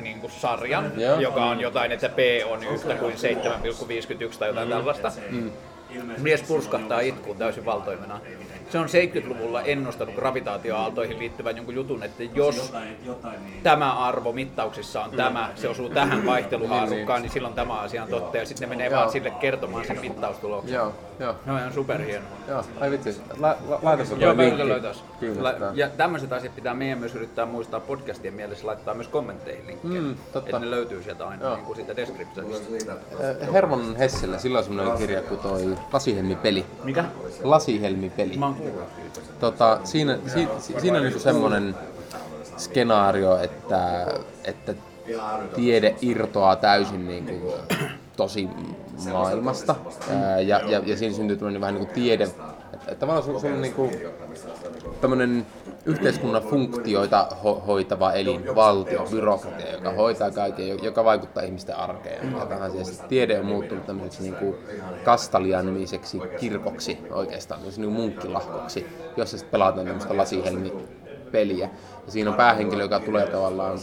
niin 0.00 0.20
kuin 0.20 0.32
sarjan, 0.32 0.92
Joo. 0.96 1.20
joka 1.20 1.44
on 1.44 1.60
jotain, 1.60 1.92
että 1.92 2.08
P 2.08 2.18
on 2.50 2.64
yhtä 2.64 2.94
kuin 2.94 3.14
7,51 3.14 4.38
tai 4.38 4.48
jotain 4.48 4.68
tällaista. 4.68 5.12
Mm. 5.30 5.50
Mies 6.18 6.42
purskahtaa 6.42 7.00
itkuun 7.00 7.36
täysin 7.36 7.64
valtoimena 7.64 8.20
se 8.72 8.78
on 8.78 8.86
70-luvulla 8.86 9.62
ennustanut 9.62 10.14
gravitaatioaaltoihin 10.14 11.18
liittyvän 11.18 11.56
jonkun 11.56 11.74
jutun, 11.74 12.02
että 12.02 12.22
jos 12.22 12.72
tämä 13.62 13.92
arvo 13.92 14.32
mittauksissa 14.32 15.04
on 15.04 15.10
tämä, 15.10 15.50
se 15.54 15.68
osuu 15.68 15.88
tähän 15.88 16.26
vaihteluhaarukkaan, 16.26 17.22
niin 17.22 17.32
silloin 17.32 17.54
tämä 17.54 17.80
asia 17.80 18.02
on 18.02 18.08
totta. 18.08 18.36
Ja 18.36 18.46
sitten 18.46 18.68
ne 18.68 18.76
menee 18.76 18.90
vaan 18.90 19.10
sille 19.10 19.30
kertomaan 19.30 19.84
sen 19.84 20.00
mittaustuloksen. 20.00 20.74
Joo, 20.74 20.94
joo. 21.20 21.34
No 21.46 21.58
ihan 21.58 21.72
superhieno. 21.72 22.24
Joo, 22.48 22.64
ai 22.80 22.90
vitsi, 22.90 23.20
la, 23.38 23.56
la, 23.68 23.78
laita 23.82 24.04
se 24.04 24.14
Joo, 24.14 24.34
mä 24.34 24.42
löytäis. 24.42 25.04
Ja 25.74 25.88
tämmöiset 25.88 26.32
asiat 26.32 26.54
pitää 26.54 26.74
meidän 26.74 26.98
myös 26.98 27.14
yrittää 27.14 27.46
muistaa 27.46 27.80
podcastien 27.80 28.34
mielessä 28.34 28.66
laittaa 28.66 28.94
myös 28.94 29.08
kommentteihin 29.08 29.66
linkkejä. 29.66 30.00
Mm, 30.00 30.14
totta. 30.32 30.38
Että 30.38 30.58
ne 30.58 30.70
löytyy 30.70 31.02
sieltä 31.02 31.26
aina 31.26 31.54
niin 31.54 31.66
kuin 31.66 31.76
siitä 31.76 31.96
descriptionista. 31.96 32.92
Herman 33.52 33.96
Hessellä, 33.96 34.38
sillä 34.38 34.58
on 34.58 34.64
semmoinen 34.64 34.98
kirja 34.98 35.22
kuin 35.22 35.40
toi 35.40 35.76
Lasihelmi-peli. 35.92 36.64
Mikä? 36.84 37.04
Lasihelmi-peli. 37.42 38.36
Mä 38.36 38.46
oon 38.46 38.56
Tota, 39.40 39.80
siinä, 39.84 40.18
si, 40.26 40.48
si, 40.58 40.74
siinä 40.80 40.96
on 40.96 41.02
niinku 41.02 41.20
semmoinen 41.20 41.74
skenaario, 42.56 43.38
että, 43.38 44.06
että 44.44 44.74
tiede 45.54 45.94
irtoaa 46.00 46.56
täysin 46.56 47.08
niin 47.08 47.26
kuin 47.26 47.54
tosi 48.16 48.48
maailmasta. 49.12 49.74
Ää, 50.10 50.40
ja, 50.40 50.60
ja, 50.70 50.82
ja 50.86 50.96
siinä 50.96 51.14
syntyy 51.14 51.36
tämmöinen 51.36 51.60
vähän 51.60 51.74
niin 51.74 51.86
kuin 51.86 51.94
tiede, 51.94 52.24
että, 52.24 52.94
tavallaan 52.94 53.40
se 53.40 53.46
on 53.52 53.62
niin 53.62 53.74
kuin 53.74 53.90
tämmöinen 55.00 55.46
yhteiskunnan 55.86 56.42
funktioita 56.42 57.28
ho- 57.44 57.60
hoitava 57.66 58.12
elin, 58.12 58.54
valtio, 58.54 59.06
byrokratia, 59.10 59.72
joka 59.72 59.92
hoitaa 59.92 60.30
kaiken, 60.30 60.84
joka 60.84 61.04
vaikuttaa 61.04 61.42
ihmisten 61.42 61.76
arkeen. 61.76 62.32
Ja 62.38 62.46
tähän 62.46 62.70
siis 62.70 63.00
tiede 63.00 63.40
on 63.40 63.46
muuttunut 63.46 63.86
tämmöiseksi 63.86 64.22
niin 64.22 64.34
kuin 64.34 64.54
Kastalia-nimiseksi 65.04 66.18
kirkoksi 66.40 66.98
oikeastaan, 67.10 67.60
niin 67.76 67.92
munkkilahkoksi, 67.92 68.86
jossa 69.16 69.38
sitten 69.38 69.50
pelataan 69.50 69.86
tämmöistä 69.86 70.16
lasihelmi-peliä. 70.16 71.70
Ja 72.06 72.12
siinä 72.12 72.30
on 72.30 72.36
päähenkilö, 72.36 72.82
joka 72.82 73.00
tulee 73.00 73.26
tavallaan 73.26 73.78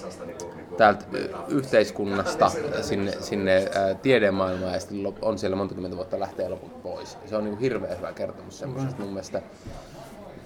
täältä 0.77 1.05
yhteiskunnasta 1.47 2.51
sinne, 2.81 3.11
sinne 3.19 3.69
tiedemaailmaan 4.01 4.73
ja 4.73 4.79
sitten 4.79 5.13
on 5.21 5.39
siellä 5.39 5.55
monta 5.55 5.75
kymmentä 5.75 5.97
vuotta 5.97 6.19
lähtee 6.19 6.49
loput 6.49 6.83
pois. 6.83 7.17
Se 7.25 7.35
on 7.35 7.43
niin 7.43 7.59
hirveän 7.59 7.97
hyvä 7.97 8.13
kertomus 8.13 8.59
semmoisesta 8.59 9.01
mun 9.01 9.09
mielestä. 9.09 9.41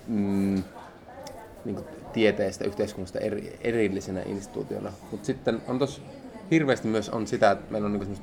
Mm, 0.07 0.63
niin 1.65 1.75
kuin 1.75 1.87
tieteestä 2.13 2.65
yhteiskunnasta 2.65 3.19
eri, 3.19 3.59
erillisenä 3.61 4.21
instituutiona. 4.25 4.91
Mutta 5.11 5.25
sitten 5.25 5.61
on 5.67 5.79
tos 5.79 6.01
hirveästi 6.51 6.87
myös 6.87 7.09
on 7.09 7.27
sitä, 7.27 7.51
että 7.51 7.71
meillä 7.71 7.85
on 7.85 7.93
niin 7.93 8.17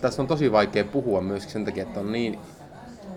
tässä 0.00 0.22
on 0.22 0.28
tosi 0.28 0.52
vaikea 0.52 0.84
puhua 0.84 1.20
myös 1.20 1.52
sen 1.52 1.64
takia, 1.64 1.82
että 1.82 2.00
on 2.00 2.12
niin 2.12 2.38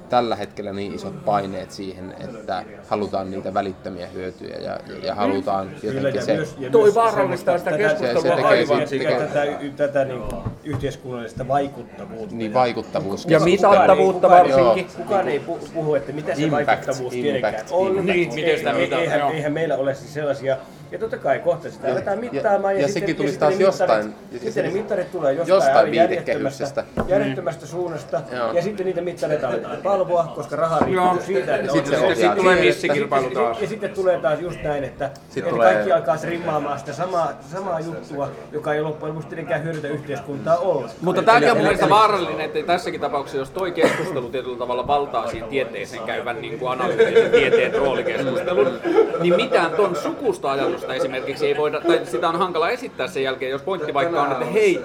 tällä 0.09 0.35
hetkellä 0.35 0.73
niin 0.73 0.95
isot 0.95 1.25
paineet 1.25 1.71
siihen, 1.71 2.15
että 2.19 2.63
halutaan 2.87 3.31
niitä 3.31 3.53
välittömiä 3.53 4.07
hyötyjä 4.07 4.55
ja, 4.57 4.79
ja 5.03 5.15
halutaan 5.15 5.69
jotenkin 5.83 6.23
se... 6.23 6.37
Toi 6.71 6.95
vaarallistaa 6.95 7.57
sitä 7.57 7.77
keskustelua 7.77 8.21
se 8.21 8.29
tekee 8.29 8.45
aivan. 8.45 9.27
tätä, 9.27 9.45
tätä 9.75 10.05
niin 10.05 10.21
yhteiskunnallista 10.63 11.47
vaikuttavuutta. 11.47 12.35
Niin 12.35 12.53
vaikuttavuus. 12.53 13.25
Ja 13.25 13.39
mitattavuutta 13.39 14.27
kukaan 14.27 14.49
varsinkin. 14.49 14.87
Kukaan 14.97 15.27
ei 15.27 15.41
pu- 15.47 15.69
puhu, 15.73 15.95
että 15.95 16.11
mitä 16.11 16.35
se 16.35 16.41
Impact, 16.41 16.67
vaikuttavuus 16.67 17.13
impact, 17.13 17.21
tietenkään 17.21 17.65
on. 17.71 17.87
impact. 17.87 18.05
Niin, 18.05 18.33
miten 18.35 18.57
sitä 18.57 18.71
Ei- 18.71 18.77
mitataan, 18.77 19.01
eihän, 19.03 19.19
joo. 19.19 19.31
eihän 19.31 19.53
meillä 19.53 19.77
ole 19.77 19.95
siis 19.95 20.13
sellaisia 20.13 20.57
ja 20.91 20.99
totta 20.99 21.17
kai 21.17 21.39
kohta 21.39 21.71
sitä 21.71 21.91
aletaan 21.91 22.19
mittaamaan. 22.19 22.75
ja 22.75 22.87
sitten- 22.87 23.01
sekin 23.01 23.15
tulisi 23.15 23.31
sitten 23.31 23.49
ne 23.49 23.55
taas 23.55 23.79
jostain- 23.79 24.05
mittarit- 24.31 24.43
Sitten 24.43 24.63
ne 24.65 24.71
mittarit 24.71 25.11
tulee 25.11 25.33
jostain, 25.33 25.55
jostain 25.55 25.93
järjettömästä, 25.93 26.83
järjettömästä 27.07 27.65
suunnasta. 27.65 28.21
Joo. 28.31 28.51
Ja 28.53 28.61
sitten 28.61 28.85
niitä 28.85 29.01
mittareita 29.01 29.47
aletaan 29.47 29.83
valvoa, 29.83 30.31
koska 30.35 30.55
raha 30.55 30.79
riippuu 30.79 31.21
siitä, 31.25 31.55
että 31.55 31.71
Sitten 31.73 31.93
on 31.93 31.99
se 31.99 32.15
se- 32.15 32.21
ohjaa 32.27 32.35
tulee 32.35 32.61
missikilpailu 32.61 33.29
taas. 33.29 33.61
ja 33.61 33.67
sitten 33.67 33.89
tulee 33.89 34.19
taas 34.19 34.39
just 34.39 34.63
näin, 34.63 34.83
että, 34.83 35.05
että 35.37 35.49
tulee- 35.49 35.73
kaikki 35.73 35.91
alkaa 35.91 36.17
trimmaamaan 36.17 36.79
sitä 36.79 36.93
samaa, 36.93 37.31
samaa 37.51 37.79
juttua, 37.79 38.29
joka 38.51 38.73
ei 38.73 38.81
loppujen 38.81 39.09
lopuksi 39.15 39.27
tietenkään 39.29 39.63
hyödytä 39.63 39.87
yhteiskuntaa 39.87 40.57
ollenkaan. 40.57 40.93
Mutta 41.01 41.21
tämäkin 41.23 41.51
on 41.51 41.57
mun 41.57 41.63
mielestä 41.65 41.89
vaarallinen, 41.89 42.41
että 42.45 42.59
tässäkin 42.63 43.01
tapauksessa, 43.01 43.37
jos 43.37 43.49
toi 43.49 43.71
keskustelu 43.71 44.29
tietyllä 44.29 44.57
tavalla 44.57 44.87
valtaa 44.87 45.27
siinä 45.27 45.47
tieteeseen 45.47 46.03
käyvän 46.03 46.41
niin 46.41 46.59
kuin 46.59 46.71
analyyttisen 46.71 47.31
tieteen 47.31 47.73
roolikeskustelun, 47.75 48.79
niin 49.21 49.35
mitään 49.35 49.71
ton 49.71 49.95
sukusta 49.95 50.51
ajatusta 50.87 50.93
esimerkiksi 50.93 51.47
ei 51.47 51.57
voida, 51.57 51.81
tai 51.81 52.01
sitä 52.05 52.29
on 52.29 52.35
hankala 52.35 52.69
esittää 52.69 53.07
sen 53.07 53.23
jälkeen, 53.23 53.51
jos 53.51 53.61
pointti 53.61 53.93
vaikka 53.93 54.21
on, 54.21 54.31
että 54.31 54.45
hei, 54.45 54.79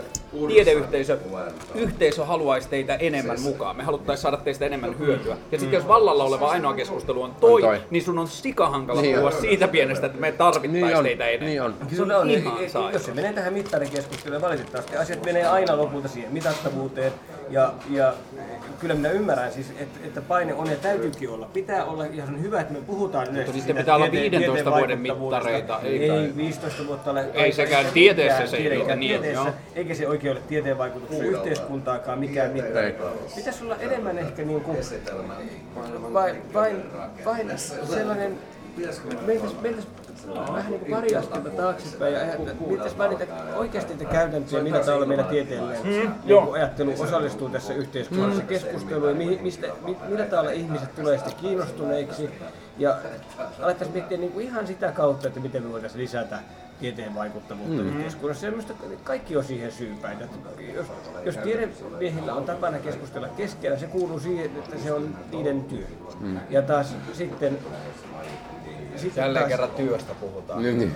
tiedeyhteisö, 0.49 1.19
yhteisö 1.75 2.25
haluaisi 2.25 2.69
teitä 2.69 2.95
enemmän 2.95 3.41
mukaan, 3.41 3.77
me 3.77 3.83
haluttaisiin 3.83 4.23
saada 4.23 4.37
teistä 4.37 4.67
enemmän 4.67 4.99
hyötyä. 4.99 5.37
Ja 5.53 5.59
sitten 5.59 5.77
jos 5.79 5.89
vallalla 5.89 6.25
oleva 6.25 6.51
ainoa 6.51 6.75
keskustelu 6.75 7.23
on 7.23 7.35
toi, 7.35 7.63
niin 7.91 8.03
sun 8.03 8.19
on 8.19 8.29
sikahankala 8.29 9.01
Niin 9.01 9.15
puhua 9.15 9.31
on. 9.31 9.41
siitä 9.41 9.69
pienestä, 9.69 10.07
että 10.07 10.21
me 10.21 10.33
tarvittaisiin 10.33 10.73
Niin 10.73 11.03
teitä 11.03 11.27
enemmän. 11.27 11.47
niin 11.49 11.63
on. 11.63 11.75
Se 11.97 12.03
on 12.03 12.11
on, 12.13 12.31
ihan 12.31 12.93
jos 12.93 13.05
se 13.05 13.15
menee 13.15 13.33
tähän 13.33 13.53
mittarikeskusteluun, 13.53 14.43
valitettavasti 14.43 14.97
asiat 14.97 15.25
menee 15.25 15.47
aina 15.47 15.77
lopulta 15.77 16.09
siihen 16.09 16.33
mitattavuuteen. 16.33 17.13
Ja, 17.51 17.73
ja 17.91 18.15
kyllä 18.81 18.95
minä 18.95 19.11
ymmärrän 19.11 19.53
siis, 19.53 19.71
että, 19.79 20.01
että 20.05 20.21
paine 20.21 20.55
on 20.55 20.71
ja 20.71 20.77
täytyykin 20.77 21.31
olla. 21.31 21.49
Pitää 21.53 21.85
olla, 21.85 22.07
ja 22.07 22.27
se 22.27 22.33
on 22.33 22.43
hyvä, 22.43 22.61
että 22.61 22.73
me 22.73 22.81
puhutaan 22.81 23.29
yleensä 23.31 23.53
sitten 23.53 23.77
pitää 23.77 23.97
olla 23.97 24.09
tieteen- 24.09 24.43
15 24.43 24.55
tieteen 24.55 24.77
vuoden 24.77 24.99
mittareita, 24.99 25.81
ei 25.83 26.03
Ei, 26.03 26.09
kai. 26.09 26.33
15 26.37 26.87
vuotta 26.87 27.11
ole. 27.11 27.27
Ei 27.35 27.53
sekään 27.53 27.87
tieteessä 27.95 28.47
se 28.47 28.57
ei 28.57 28.83
ole 28.83 28.97
niin, 28.97 29.11
tieteessä, 29.11 29.49
joo. 29.49 29.55
eikä 29.75 29.95
se 29.95 30.09
oikein 30.09 30.33
ole 30.33 30.41
tieteen 30.49 30.79
vaikutuksia 30.79 31.25
yhteiskuntaakaan 31.25 32.19
mikään 32.19 32.51
mittari. 32.51 32.97
Pitäisi 33.37 33.65
olla 33.65 33.77
enemmän 33.77 34.19
ehkä 34.19 34.43
niin 34.43 34.61
kuin, 34.61 34.79
vain, 36.13 36.37
vain, 36.55 36.77
vain 37.25 37.51
sellainen 37.85 38.39
mentäisiin 38.77 39.63
mentäis 39.63 39.87
vähän 40.37 40.71
niin 40.71 40.81
kuin 40.81 40.91
pari 40.91 41.17
askelta 41.17 41.51
taaksepäin 41.51 42.15
ja 42.15 42.21
mitäs 42.67 42.99
vaan 42.99 43.11
niitä 43.11 43.27
oikeasti 43.57 43.95
niitä 43.95 44.13
käytäntöjä, 44.13 44.63
millä 44.63 44.79
tavalla 44.79 45.07
meillä 45.07 45.25
tieteellinen 45.25 45.83
niin 46.25 46.43
kuin 46.45 46.55
ajattelu 46.55 46.93
osallistuu 46.99 47.49
tässä 47.49 47.75
yhteiskunnallisessa 47.75 48.49
keskusteluun 48.49 49.09
ja 49.09 49.15
mihin- 49.15 49.43
mistä, 49.43 49.67
mi- 49.85 49.97
millä 50.09 50.25
tavalla 50.25 50.51
ihmiset 50.51 50.95
tulee 50.95 51.19
sitä 51.19 51.31
kiinnostuneiksi 51.41 52.31
ja 52.79 52.97
alettaisiin 53.63 53.95
miettiä 53.95 54.19
niin 54.19 54.33
kuin 54.33 54.47
ihan 54.47 54.67
sitä 54.67 54.93
kautta, 54.93 55.29
että 55.29 55.41
miten 55.41 55.63
me 55.63 55.73
voitaisiin 55.73 56.03
lisätä 56.03 56.39
tieteen 56.81 57.15
vaikuttavuutta 57.15 57.83
mm. 57.83 57.89
yhteiskunnassa. 57.89 58.47
Ja 58.47 58.51
minusta 58.53 58.75
kaikki 59.05 59.37
on 59.37 59.45
siihen 59.45 59.73
syypäin. 59.73 60.23
Että 60.23 60.37
jos, 60.75 60.87
jos 61.25 61.37
tiedemiehillä 61.37 62.35
on 62.35 62.45
tapana 62.45 62.79
keskustella 62.79 63.29
keskenään, 63.29 63.81
se 63.81 63.87
kuuluu 63.87 64.21
siihen, 64.21 64.47
että 64.47 64.79
se 64.79 64.93
on 64.93 65.17
niiden 65.33 65.65
työ. 65.65 65.87
Mm. 66.21 66.41
Ja 66.51 66.63
taas 66.63 66.95
sitten... 67.13 67.59
Jälleen 69.17 69.49
kerran 69.49 69.71
työstä 69.71 70.15
puhutaan. 70.21 70.63
Niin, 70.63 70.79
niin. 70.79 70.93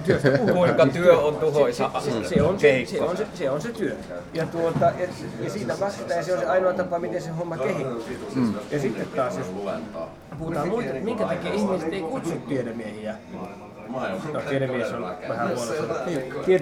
Kuinka 0.52 0.87
työ 0.87 1.19
on 1.19 1.37
tuhoisa 1.37 1.90
se, 1.99 2.11
se, 2.28 2.43
on 2.43 2.61
se, 2.61 2.85
se, 2.87 3.02
on 3.02 3.17
se, 3.17 3.26
se 3.35 3.50
on 3.50 3.61
se 3.61 3.69
työ. 3.69 3.97
Ja, 4.35 4.47
tuota, 4.47 4.85
ja, 4.85 5.09
ja 5.40 5.50
siitä 5.50 5.81
vastataan, 5.81 6.19
ja 6.19 6.25
se 6.25 6.33
on 6.35 6.40
se 6.40 6.47
ainoa 6.47 6.73
tapa, 6.73 6.99
miten 6.99 7.23
se 7.23 7.31
homma 7.31 7.57
kehittyy. 7.57 8.19
Mm. 8.35 8.55
Ja 8.71 8.81
sitten 8.81 9.07
taas, 9.17 9.38
jos 9.38 9.47
puhutaan 9.47 9.83
että 10.81 11.05
minkä 11.05 11.25
takia 11.25 11.52
ihmiset 11.52 11.93
ei 11.93 12.02
kutsu 12.02 12.33
tiedemiehiä. 12.49 13.14
No, 13.88 13.99
on 13.99 15.16
vähän 15.28 15.49
huono 15.49 15.73
sana. 15.73 15.95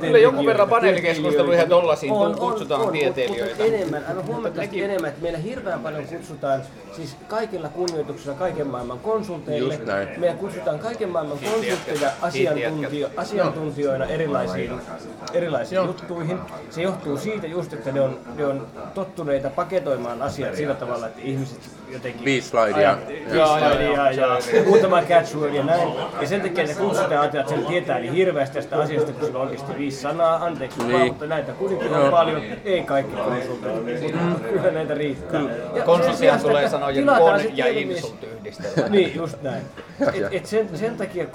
Kyllä 0.01 0.19
jonkun 0.19 0.47
verran 0.47 0.69
paneelikeskusteluja 0.69 1.67
tollaisiin 1.67 2.13
On, 2.13 2.27
on, 2.27 2.39
kutsutaan 2.39 2.81
on, 2.81 2.93
tieteilijöitä. 2.93 3.49
Mutta 3.49 3.65
enemmän, 3.65 4.05
aivan 4.09 4.27
huomattavasti 4.27 4.83
enemmän, 4.83 5.09
että 5.09 5.23
meillä 5.23 5.39
hirveän 5.39 5.81
paljon 5.81 6.05
kutsutaan, 6.07 6.63
siis 6.93 7.17
kaikilla 7.29 7.69
kunnioituksella 7.69 8.39
kaiken 8.39 8.67
maailman 8.67 8.99
konsulteille. 8.99 9.79
Meillä 10.17 10.37
kutsutaan 10.37 10.79
kaiken 10.79 11.09
maailman 11.09 11.39
konsultteja 11.39 12.11
asiantuntio, 12.23 13.09
asiantuntijoina 13.17 14.05
erilaisiin, 14.05 14.73
erilaisiin 15.33 15.85
juttuihin. 15.85 16.39
Se 16.71 16.83
johtuu 16.83 17.17
siitä 17.17 17.47
just, 17.47 17.73
että 17.73 17.93
ne 17.93 18.01
on, 18.01 18.21
ne 18.37 18.47
on 18.47 18.67
tottuneita 18.95 19.51
paketoimaan 19.51 20.23
asiat 20.23 20.57
sillä 20.57 20.75
tavalla, 20.75 21.07
että 21.07 21.21
ihmiset 21.23 21.76
jotenkin... 21.93 22.25
Viisi 22.25 22.49
slaidia. 22.49 22.99
Ja 23.33 23.49
muutama 24.67 25.03
catchword 25.03 25.55
ja 25.55 25.65
näin. 25.65 25.89
Ja 26.21 26.27
sen 26.29 26.41
takia 26.41 26.65
ne 26.65 26.75
kutsutaan 26.75 27.21
ajatellaan, 27.21 27.41
että 27.41 27.49
sen 27.49 27.67
tietää 27.67 27.99
niin 27.99 28.13
hirveästi 28.13 28.55
tästä 28.55 28.77
asiasta, 28.77 29.13
kun 29.13 29.25
sillä 29.27 29.39
on 29.39 29.47
oikeasti 29.47 29.73
viisi 29.79 30.01
sanaa. 30.01 30.45
Anteeksi 30.45 30.79
vaan, 30.79 30.89
Niin. 30.89 31.07
mutta 31.07 31.27
näitä 31.27 31.53
kuitenkin 31.53 31.95
on 31.95 32.11
paljon. 32.11 32.43
Ei 32.65 32.83
kaikki 32.83 33.17
konsultoit, 33.17 33.85
mutta 34.29 34.49
kyllä 34.49 34.71
näitä 34.71 34.95
riittää. 34.95 35.43
Sijasta, 36.15 36.49
tulee 36.49 36.65
että 36.65 36.71
sanojen 36.71 36.97
tilataan 36.97 37.31
kon 37.31 37.41
se 37.41 37.53
ja 37.55 37.67
insult 37.67 38.23
yhdistelmä. 38.23 38.89
niin, 38.97 39.17
just 39.17 39.43
näin. 39.43 39.63
Et, 40.15 40.29
et 40.31 40.47
sen, 40.47 40.79
sen 40.79 40.97
takia, 40.97 41.25
et, 41.25 41.31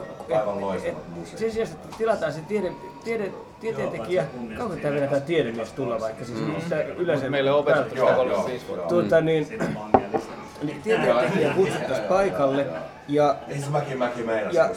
et, 0.84 0.94
sen 1.38 1.52
sijaan, 1.52 1.72
että 1.72 1.98
tilataan 1.98 2.34
se 2.34 2.40
tiede, 2.42 2.72
tiede, 3.04 3.32
tieteentekijä, 3.60 4.26
kauan 4.58 4.80
tämä 4.80 4.96
vedetään 4.96 5.22
tiedemies 5.22 5.74
tulla 5.74 6.00
vaikka, 6.00 6.26
siis 6.26 6.40
mm. 6.40 6.54
yleensä 6.98 7.30
Meille 7.30 7.52
on 7.52 7.60
opetettu 7.60 7.96
sitä 7.96 8.14
35 8.14 8.68
vuotta. 8.68 8.88
Tuota, 8.88 9.22
niin 9.22 9.48
tieteentekijä 10.84 11.54
kutsuttaisiin 11.54 12.08
paikalle 12.08 12.66
ja 13.08 13.36
Ei 13.48 13.60
se 13.60 13.70
mäki 13.70 13.96
mäki 13.96 14.24
meinas 14.24 14.54
ja 14.54 14.70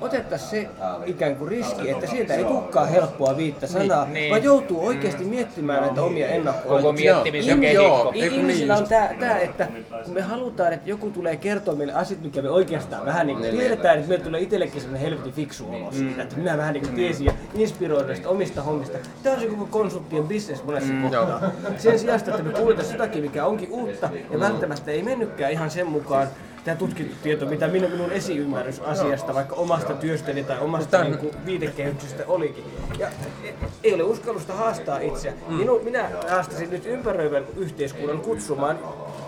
otettaisiin 0.00 0.50
se 0.50 0.68
ikään 1.06 1.36
kuin 1.36 1.48
riski, 1.48 1.90
että 1.90 2.06
sieltä 2.06 2.34
ei 2.34 2.44
tulekaan 2.44 2.88
helppoa 2.88 3.36
viittä 3.36 3.66
sanaa, 3.66 4.04
niin. 4.04 4.30
vaan 4.30 4.44
joutuu 4.44 4.86
oikeasti 4.86 5.24
miettimään 5.24 5.82
näitä 5.82 6.02
omia 6.02 6.28
ennakko 6.28 6.68
Koko 6.68 6.92
miettimisen 6.92 7.62
Joo, 7.62 7.72
joo. 7.72 8.12
kehikko. 8.12 8.12
Ei 8.14 8.30
kun 8.30 8.38
Ihmisillä 8.38 8.74
niin 8.74 8.82
on 8.82 8.88
tää, 8.88 9.14
tää, 9.20 9.38
että 9.38 9.68
kun 10.04 10.14
me 10.14 10.20
halutaan, 10.20 10.72
että 10.72 10.90
joku 10.90 11.10
tulee 11.10 11.36
kertoa 11.36 11.74
meille 11.74 11.92
asiat, 11.92 12.22
mikä 12.22 12.42
me 12.42 12.50
oikeastaan 12.50 13.06
vähän 13.06 13.26
niin 13.26 13.38
kuin 13.38 13.50
tiedetään, 13.50 13.98
että 13.98 14.08
meille 14.08 14.24
tulee 14.24 14.40
itsellekin 14.40 14.80
sellainen 14.80 15.10
helvetin 15.10 15.32
fiksu 15.32 15.68
olo. 15.68 15.92
Siitä, 15.92 16.22
että 16.22 16.36
minä 16.36 16.56
vähän 16.56 16.72
niin 16.72 16.84
kuin 16.84 16.94
tiesin 16.94 17.26
ja 17.26 17.32
inspiroidun 17.54 18.06
näistä 18.06 18.28
omista 18.28 18.62
hommista. 18.62 18.98
Tämä 19.22 19.34
on 19.34 19.40
se 19.40 19.46
koko 19.46 19.66
konsulttien 19.70 20.28
business 20.28 20.64
monessa 20.64 20.92
kohtaa. 21.02 21.50
Sen 21.76 21.98
sijaan, 21.98 22.20
että 22.20 22.42
me 22.42 22.52
kuuletaan 22.52 22.92
jotakin, 22.92 23.22
mikä 23.22 23.46
onkin 23.46 23.70
uutta 23.70 24.10
ja 24.30 24.40
välttämättä 24.40 24.90
ei 24.90 25.02
mennytkään 25.02 25.52
ihan 25.52 25.70
sen 25.70 25.86
mukaan, 25.86 26.28
tämä 26.66 26.76
tutkittu 26.76 27.16
tieto, 27.22 27.46
mitä 27.46 27.68
minun, 27.68 27.90
minun 27.90 28.12
esiymmärrys 28.12 28.80
asiasta, 28.80 29.34
vaikka 29.34 29.56
omasta 29.56 29.94
työstäni 29.94 30.44
tai 30.44 30.58
omasta 30.60 31.04
niin 31.04 31.18
kuin, 31.18 31.32
viitekehyksestä 31.46 32.24
olikin. 32.26 32.64
Ja 32.98 33.08
e- 33.44 33.54
ei 33.84 33.94
ole 33.94 34.02
uskallusta 34.02 34.52
haastaa 34.52 34.98
itseä. 34.98 35.32
Minu, 35.48 35.80
minä 35.82 36.10
haastasin 36.30 36.70
nyt 36.70 36.86
ympäröivän 36.86 37.44
yhteiskunnan 37.56 38.20
kutsumaan, 38.20 38.78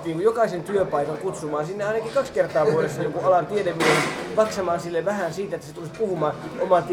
niin 0.04 0.20
jokaisen 0.20 0.62
työpaikan 0.62 1.18
kutsumaan 1.18 1.66
sinne 1.66 1.84
ainakin 1.84 2.12
kaksi 2.12 2.32
kertaa 2.32 2.66
vuodessa 2.66 3.02
jonkun 3.02 3.24
alan 3.24 3.46
tiedemiehen 3.46 4.02
maksamaan 4.36 4.80
sille 4.80 5.04
vähän 5.04 5.34
siitä, 5.34 5.56
että 5.56 5.68
se 5.68 5.74
tulisi 5.74 5.92
puhumaan 5.98 6.34
oman 6.60 6.84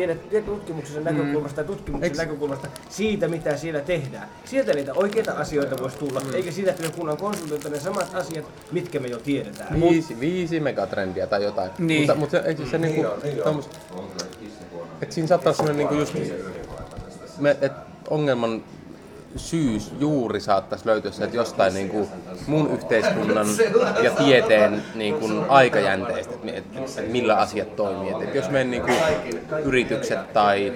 tutkimuksensa 0.46 1.02
näkökulmasta 1.02 1.62
ja 1.62 1.68
tutkimuksen 1.68 2.18
näkökulmasta 2.18 2.68
siitä, 2.90 3.28
mitä 3.28 3.58
siellä 3.58 3.82
tehdään. 3.82 4.30
Sieltä 4.46 4.74
niitä 4.74 4.94
oikeita 4.94 5.32
asioita 5.32 5.76
voisi 5.82 5.98
tulla, 5.98 6.22
eikä 6.34 6.52
siitä, 6.52 6.72
että 6.72 6.84
me 6.84 6.90
kuullaan 6.96 7.18
konsultoilta 7.18 7.70
ne 7.70 7.80
samat 7.80 8.16
asiat, 8.16 8.46
mitkä 8.72 9.00
me 9.00 9.08
jo 9.08 9.18
tiedetään. 9.18 9.82
Viisi, 9.82 10.20
viisi 10.20 10.60
megatrendiä 10.60 11.28
tai 11.28 11.44
jotain. 11.44 11.72
Niin. 11.78 12.02
Mutta, 12.02 12.16
mutta 12.16 12.38
se, 12.38 12.44
eikö 12.48 12.66
se 12.66 12.78
niinku, 12.78 13.06
tommos, 13.44 13.70
et 15.02 15.12
siinä 15.12 15.28
saattaa 15.28 15.50
olla 15.50 15.58
sellainen 15.58 15.78
niinku 15.78 15.96
just, 15.96 16.16
me, 17.40 17.58
et 17.62 17.72
ongelman 18.10 18.64
syy, 19.36 19.77
juuri 20.00 20.39
saattaisi 20.39 20.86
löytyä 20.86 21.12
että 21.24 21.36
jostain 21.36 21.74
niin 21.74 21.89
kuin 21.89 22.08
mun 22.48 22.72
yhteiskunnan 22.74 23.48
ja 24.04 24.12
tieteen 24.12 24.84
niin 24.96 25.15
kuin 25.15 25.46
aikajänteistä, 25.50 26.34
että 26.46 26.80
et, 26.80 27.00
et 27.00 27.12
millä 27.12 27.36
asiat 27.36 27.75
toimii. 27.75 28.12
Et, 28.12 28.22
et 28.22 28.36
jos 28.36 28.50
meidän 28.50 28.72
niin 28.72 28.84
kuin 28.84 28.98
yritykset 29.63 30.34
tai 30.34 30.74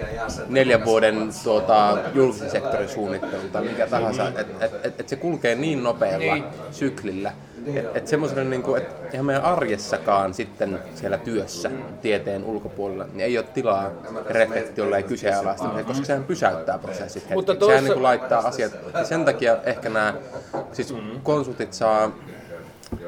neljän 0.48 0.86
vuoden 0.86 1.30
tuota, 1.44 1.98
julkisen 2.14 2.52
sektorin 2.52 2.90
suunnittelu 2.90 3.42
tai 3.52 3.64
mikä 3.64 3.88
tahansa, 3.88 4.28
että 4.28 4.66
et, 4.66 4.86
et, 4.86 5.00
et 5.00 5.10
se 5.10 5.16
kulkee 5.16 5.56
niin 5.56 5.84
nopealla 5.84 6.38
syklillä, 6.72 7.32
että 7.76 8.00
et 8.00 8.08
semmoiselle, 8.08 8.44
niin 8.44 8.64
kuin, 8.64 8.82
että 8.82 8.96
ihan 9.14 9.26
meidän 9.26 9.44
arjessakaan 9.44 10.34
sitten 10.34 10.80
siellä 10.96 11.18
työssä 11.18 11.72
tieteen 12.02 12.44
ulkopuolella, 12.44 13.06
niin 13.06 13.20
ei 13.20 13.38
ole 13.38 13.46
tilaa 13.54 13.92
reflektiolle 14.30 14.98
ja 15.00 15.04
kyseenalaistamiselle, 15.04 15.84
koska 15.84 16.06
sehän 16.06 16.24
pysäyttää 16.24 16.78
prosessit 16.78 17.30
Mutta 17.34 17.52
hetkeksi. 17.52 17.70
Sehän 17.70 17.84
niin 17.84 17.94
kuin 17.94 18.04
laittaa 18.04 18.40
asiat. 18.40 18.72
Ja 18.94 19.06
sen 19.06 19.26
takia 19.26 19.58
ehkä 19.64 19.90
nämä 19.90 20.14
siis 20.74 20.94
konsultit 21.24 21.74
saa 21.74 22.12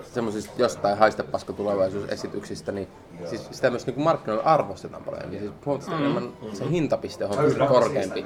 semmoisista 0.04 0.54
jostain 0.58 0.98
haista 0.98 1.24
paska 1.24 1.54
tulevaisuusesityksistä, 1.54 2.72
niin 2.72 2.88
siis 3.26 3.48
sitä 3.52 3.70
myös 3.70 3.88
niin 3.88 4.02
markkinoilla 4.02 4.44
arvostetaan 4.44 5.04
paljon. 5.04 5.30
Niin 5.30 5.40
siis 5.40 5.54
huomattavasti 5.66 6.04
mm. 6.04 6.12
enemmän 6.12 6.34
se 6.54 6.70
hintapiste 6.70 7.26
on 7.26 7.38
kyllä 7.38 7.68
korkeampi 7.68 8.26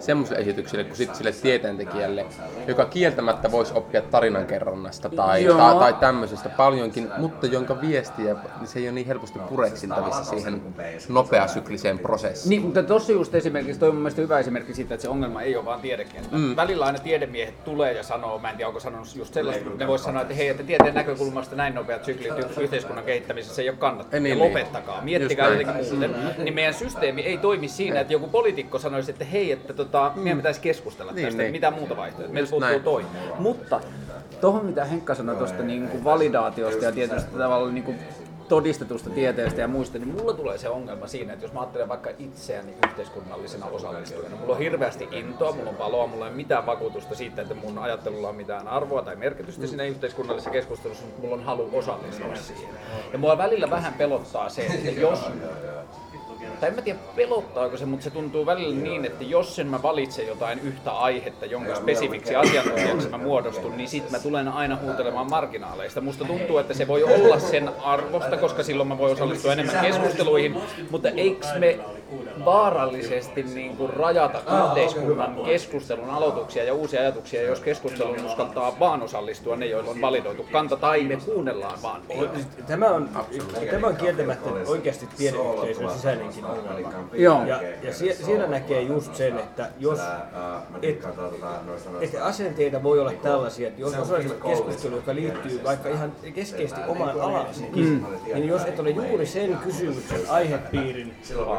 semmoiselle 0.00 0.42
esitykselle 0.42 0.84
kuin 0.84 0.96
sit 0.96 1.14
sille 1.14 1.32
tieteentekijälle, 1.32 2.26
joka 2.66 2.84
kieltämättä 2.84 3.52
voisi 3.52 3.72
oppia 3.74 4.02
tarinankerronnasta 4.02 5.08
tai, 5.08 5.44
tai, 5.44 5.74
tai 5.74 5.92
tämmöisestä 5.92 6.48
paljonkin, 6.48 7.10
mutta 7.18 7.46
jonka 7.46 7.80
viestiä 7.80 8.36
niin 8.58 8.68
se 8.68 8.78
ei 8.78 8.86
ole 8.86 8.92
niin 8.92 9.06
helposti 9.06 9.38
pureksintavissa 9.38 10.24
siihen 10.24 10.62
nopeasykliseen 11.08 11.98
prosessiin. 11.98 12.50
Niin, 12.50 12.62
mutta 12.62 12.82
tossa 12.82 13.12
just 13.12 13.34
esimerkiksi, 13.34 13.80
toi 13.80 13.88
on 13.88 13.94
mun 13.94 14.02
mielestä 14.02 14.22
hyvä 14.22 14.38
esimerkki 14.38 14.74
siitä, 14.74 14.94
että 14.94 15.02
se 15.02 15.08
ongelma 15.08 15.42
ei 15.42 15.56
ole 15.56 15.64
vaan 15.64 15.80
tiedekenttä. 15.80 16.36
Mm. 16.36 16.56
Välillä 16.56 16.86
aina 16.86 16.98
tiedemiehet 16.98 17.64
tulee 17.64 17.92
ja 17.92 18.02
sanoo, 18.02 18.38
mä 18.38 18.50
en 18.50 18.56
tiedä 18.56 18.68
onko 18.68 18.80
sanonut 18.80 19.16
just 19.16 19.34
sellaista, 19.34 19.64
mutta 19.64 19.84
ne 19.84 19.88
vois 19.88 20.04
sanoa, 20.04 20.22
että 20.22 20.34
hei, 20.34 20.48
että 20.48 20.62
tieteen 20.62 20.94
näkökulmasta 21.16 21.56
näin 21.56 21.74
nopeat 21.74 22.04
syklit 22.04 22.32
yhteiskunnan 22.60 23.04
kehittämisessä 23.04 23.62
ei 23.62 23.68
ole 23.68 23.76
kannattavaa. 23.78 24.20
Niin, 24.20 24.38
niin. 24.38 24.48
lopettakaa, 24.48 25.02
miettikää 25.02 25.48
jotenkin 25.48 25.74
muuten. 25.90 26.14
Niin 26.38 26.54
meidän 26.54 26.74
systeemi 26.74 27.22
ei 27.22 27.38
toimi 27.38 27.68
siinä, 27.68 28.00
että 28.00 28.12
joku 28.12 28.28
poliitikko 28.28 28.78
sanoisi, 28.78 29.10
että 29.10 29.24
hei, 29.24 29.52
että 29.52 29.72
tota, 29.72 30.12
mm. 30.14 30.22
meidän 30.22 30.38
pitäisi 30.38 30.60
keskustella 30.60 31.12
niin, 31.12 31.26
tästä, 31.26 31.42
niin. 31.42 31.52
mitä 31.52 31.70
muuta 31.70 31.96
vaihtoehtoja. 31.96 32.34
Meillä 32.34 32.50
puuttuu 32.50 32.80
toi. 32.80 33.04
Mutta 33.38 33.80
tuohon 34.40 34.66
mitä 34.66 34.84
Henkka 34.84 35.14
sanoi 35.14 35.36
tuosta 35.36 35.62
niin 35.62 36.04
validaatiosta 36.04 36.84
ja 36.84 36.92
tietysti 36.92 37.30
tavallaan 37.38 37.74
niin 37.74 37.84
kuin 37.84 37.98
todistetusta 38.48 39.10
tieteestä 39.10 39.60
ja 39.60 39.68
muista, 39.68 39.98
niin 39.98 40.08
mulla 40.08 40.32
tulee 40.32 40.58
se 40.58 40.68
ongelma 40.68 41.06
siinä, 41.06 41.32
että 41.32 41.44
jos 41.44 41.52
mä 41.52 41.60
ajattelen 41.60 41.88
vaikka 41.88 42.10
itseäni 42.18 42.74
yhteiskunnallisena 42.86 43.66
osallistujana, 43.66 44.36
mulla 44.36 44.52
on 44.52 44.58
hirveästi 44.58 45.08
intoa, 45.12 45.52
mulla 45.52 45.70
on 45.70 45.76
paloa, 45.76 46.06
mulla 46.06 46.24
ei 46.24 46.30
ole 46.30 46.36
mitään 46.36 46.66
vakuutusta 46.66 47.14
siitä, 47.14 47.42
että 47.42 47.54
mun 47.54 47.78
ajattelulla 47.78 48.28
on 48.28 48.34
mitään 48.34 48.68
arvoa 48.68 49.02
tai 49.02 49.16
merkitystä 49.16 49.66
siinä 49.66 49.84
yhteiskunnallisessa 49.84 50.50
keskustelussa, 50.50 51.04
mutta 51.04 51.20
mulla 51.22 51.34
on 51.34 51.44
halu 51.44 51.70
osallistua 51.72 52.34
siihen. 52.34 52.74
Ja 53.12 53.18
mua 53.18 53.38
välillä 53.38 53.70
vähän 53.70 53.94
pelottaa 53.94 54.48
se, 54.48 54.66
että 54.66 55.00
jos 55.00 55.20
tai 56.60 56.68
en 56.68 56.74
mä 56.74 56.82
tiedä 56.82 56.98
pelottaako 57.16 57.76
se, 57.76 57.86
mutta 57.86 58.04
se 58.04 58.10
tuntuu 58.10 58.46
välillä 58.46 58.82
niin, 58.82 59.04
että 59.04 59.24
jos 59.24 59.56
sen 59.56 59.66
mä 59.66 59.82
valitsen 59.82 60.26
jotain 60.26 60.58
yhtä 60.58 60.90
aihetta, 60.90 61.46
jonka 61.46 61.74
spesifiksi 61.74 62.36
asiantuntijaksi 62.36 63.08
mä 63.08 63.18
muodostun, 63.18 63.76
niin 63.76 63.88
sit 63.88 64.10
mä 64.10 64.18
tulen 64.18 64.48
aina 64.48 64.78
huutelemaan 64.82 65.30
marginaaleista. 65.30 66.00
Musta 66.00 66.24
tuntuu, 66.24 66.58
että 66.58 66.74
se 66.74 66.88
voi 66.88 67.04
olla 67.04 67.38
sen 67.38 67.70
arvosta, 67.82 68.36
koska 68.36 68.62
silloin 68.62 68.88
mä 68.88 68.98
voin 68.98 69.12
osallistua 69.12 69.52
enemmän 69.52 69.84
keskusteluihin, 69.84 70.56
mutta 70.90 71.08
eikö 71.08 71.46
me 71.58 71.78
vaarallisesti 72.44 73.42
niin 73.42 73.76
kuin 73.76 73.90
rajata 73.90 74.38
yhteiskunnan 74.68 75.36
keskustelun 75.44 76.10
aloituksia 76.10 76.64
ja 76.64 76.74
uusia 76.74 77.00
ajatuksia, 77.00 77.42
jos 77.42 77.60
keskusteluun 77.60 78.24
uskaltaa 78.24 78.76
vaan 78.80 79.02
osallistua 79.02 79.56
ne, 79.56 79.66
joilla 79.66 79.90
on 79.90 80.00
validoitu 80.00 80.46
kanta, 80.52 80.76
tai 80.76 81.02
me 81.02 81.16
kuunnellaan 81.16 81.82
vaan. 81.82 82.02
Tämä 82.66 82.86
on, 82.86 83.08
tämä 83.70 83.86
on 83.86 83.96
kieltämättä 83.96 84.50
oikeasti 84.66 85.08
tiedeyhteisön 85.16 85.90
sisäinenkin 85.90 86.44
ongelma. 86.44 86.92
Joo. 87.12 87.44
Ja, 87.44 87.62
ja 87.82 87.94
siellä 88.14 88.46
näkee 88.46 88.82
just 88.82 89.14
sen, 89.14 89.38
että 89.38 89.70
jos 89.78 90.00
et, 90.82 91.06
että 92.00 92.24
asenteita 92.24 92.82
voi 92.82 93.00
olla 93.00 93.12
tällaisia, 93.12 93.68
että 93.68 93.80
jos 93.80 93.94
osalliset 93.94 94.42
keskustelu, 94.42 94.96
joka 94.96 95.14
liittyy 95.14 95.64
vaikka 95.64 95.88
ihan 95.88 96.12
keskeisesti 96.34 96.80
omaan 96.88 97.20
alaankin, 97.20 97.70
mm. 97.74 98.04
niin 98.34 98.48
jos 98.48 98.64
et 98.64 98.78
ole 98.78 98.90
juuri 98.90 99.26
sen 99.26 99.56
kysymyksen 99.56 100.20
aihepiirin, 100.28 101.14
se 101.22 101.36
on 101.36 101.58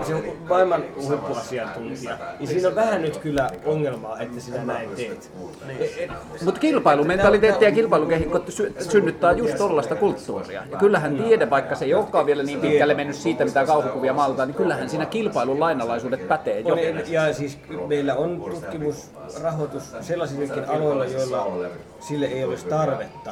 maailman 0.50 0.84
huippuasiantuntija, 1.08 2.18
niin 2.40 2.48
siinä 2.48 2.68
on 2.68 2.76
vähän 2.76 3.02
nyt 3.02 3.18
kyllä 3.18 3.50
ongelmaa, 3.66 4.20
että 4.20 4.40
sinä 4.40 4.64
näin 4.64 4.90
teet. 4.96 5.32
Niin. 5.68 6.12
Mutta 6.46 6.60
kilpailumentaliteetti 6.60 7.66
ja 7.66 7.72
kilpailukehikko 7.72 8.42
synnyttää 8.90 9.32
just 9.32 9.58
tollaista 9.58 9.96
kulttuuria. 9.96 10.64
Ja 10.72 10.78
kyllähän 10.78 11.16
tiede, 11.16 11.50
vaikka 11.50 11.76
se 11.76 11.86
ei 11.86 11.94
olekaan 11.94 12.26
vielä 12.26 12.44
niin 12.44 12.60
pitkälle 12.60 12.94
mennyt 12.94 13.16
siitä, 13.16 13.46
mitä 13.46 13.66
kauhukuvia 13.66 14.14
maalataan, 14.14 14.48
niin 14.48 14.56
kyllähän 14.56 14.90
siinä 14.90 15.06
kilpailun 15.06 15.60
lainalaisuudet 15.60 16.28
pätee 16.28 16.60
jo. 16.60 16.76
Ja 17.08 17.34
siis 17.34 17.60
meillä 17.88 18.16
on 18.16 18.42
tutkimusrahoitus 18.42 19.96
sellaisillekin 20.02 20.70
aloilla, 20.70 21.06
joilla 21.06 21.68
sille 22.00 22.26
ei 22.26 22.44
olisi 22.44 22.68
tarvetta 22.68 23.32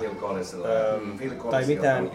tai 1.52 1.66
mitään, 1.66 2.12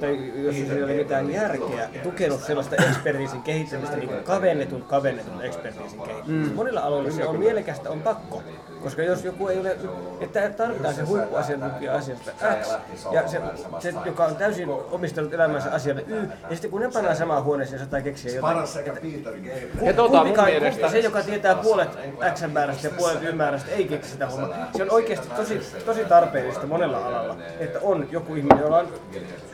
tai 0.00 0.18
jos 0.34 0.56
ei 0.56 0.82
ole 0.82 0.92
mitään 0.92 1.30
järkeä 1.30 1.88
tukenut 2.02 2.40
sellaista 2.40 2.76
ekspertiisin 2.76 3.42
kehittämistä 3.42 3.96
niin 3.96 4.08
kuin 4.08 4.21
kavennetun, 4.22 4.82
kavennetun 4.82 5.42
ekspertiisin 5.44 6.00
kehittämistä. 6.00 6.48
Mm. 6.50 6.54
Monilla 6.54 6.80
aloilla 6.80 7.10
se 7.10 7.26
on 7.26 7.38
mielekästä, 7.38 7.90
on 7.90 8.02
pakko. 8.02 8.42
Koska 8.82 9.02
jos 9.02 9.24
joku 9.24 9.48
ei 9.48 9.58
ole, 9.60 9.76
että 10.20 10.50
tarvitaan 10.50 10.94
se 10.94 11.02
huippuasiantuntija 11.02 11.94
asiasta 11.94 12.30
X, 12.62 12.68
ja 13.12 13.28
se, 13.28 13.40
se, 13.78 13.94
joka 14.04 14.24
on 14.24 14.36
täysin 14.36 14.68
omistanut 14.68 15.34
elämänsä 15.34 15.72
asialle 15.72 16.04
Y, 16.06 16.28
ja 16.50 16.50
sitten 16.50 16.70
kun 16.70 16.80
ne 16.80 16.90
pannaan 16.90 17.16
samaan 17.16 17.44
huoneeseen, 17.44 17.88
tai 17.88 18.02
keksiä 18.02 18.34
jotain. 18.34 18.54
Paras 18.54 18.72
sekä 18.74 18.92
Peter 18.92 19.34
Ja 19.82 19.92
tuota, 19.92 20.24
mun 20.24 20.44
mielestä... 20.44 20.88
Se, 20.88 20.98
joka 20.98 21.22
tietää 21.22 21.54
puolet 21.54 21.88
X 22.34 22.42
määrästä 22.52 22.86
ja 22.86 22.94
puolet 22.96 23.22
Y 23.22 23.32
määrästä, 23.32 23.70
ei 23.70 23.84
keksi 23.84 24.10
sitä 24.10 24.26
hommaa. 24.26 24.68
Se 24.76 24.82
on 24.82 24.90
oikeasti 24.90 25.28
tosi, 25.36 25.60
tosi 25.86 26.04
tarpeellista 26.04 26.66
monella 26.66 27.06
alalla, 27.06 27.36
että 27.60 27.78
on 27.82 28.08
joku 28.10 28.34
ihminen, 28.34 28.58
jolla 28.58 28.78
on 28.78 28.88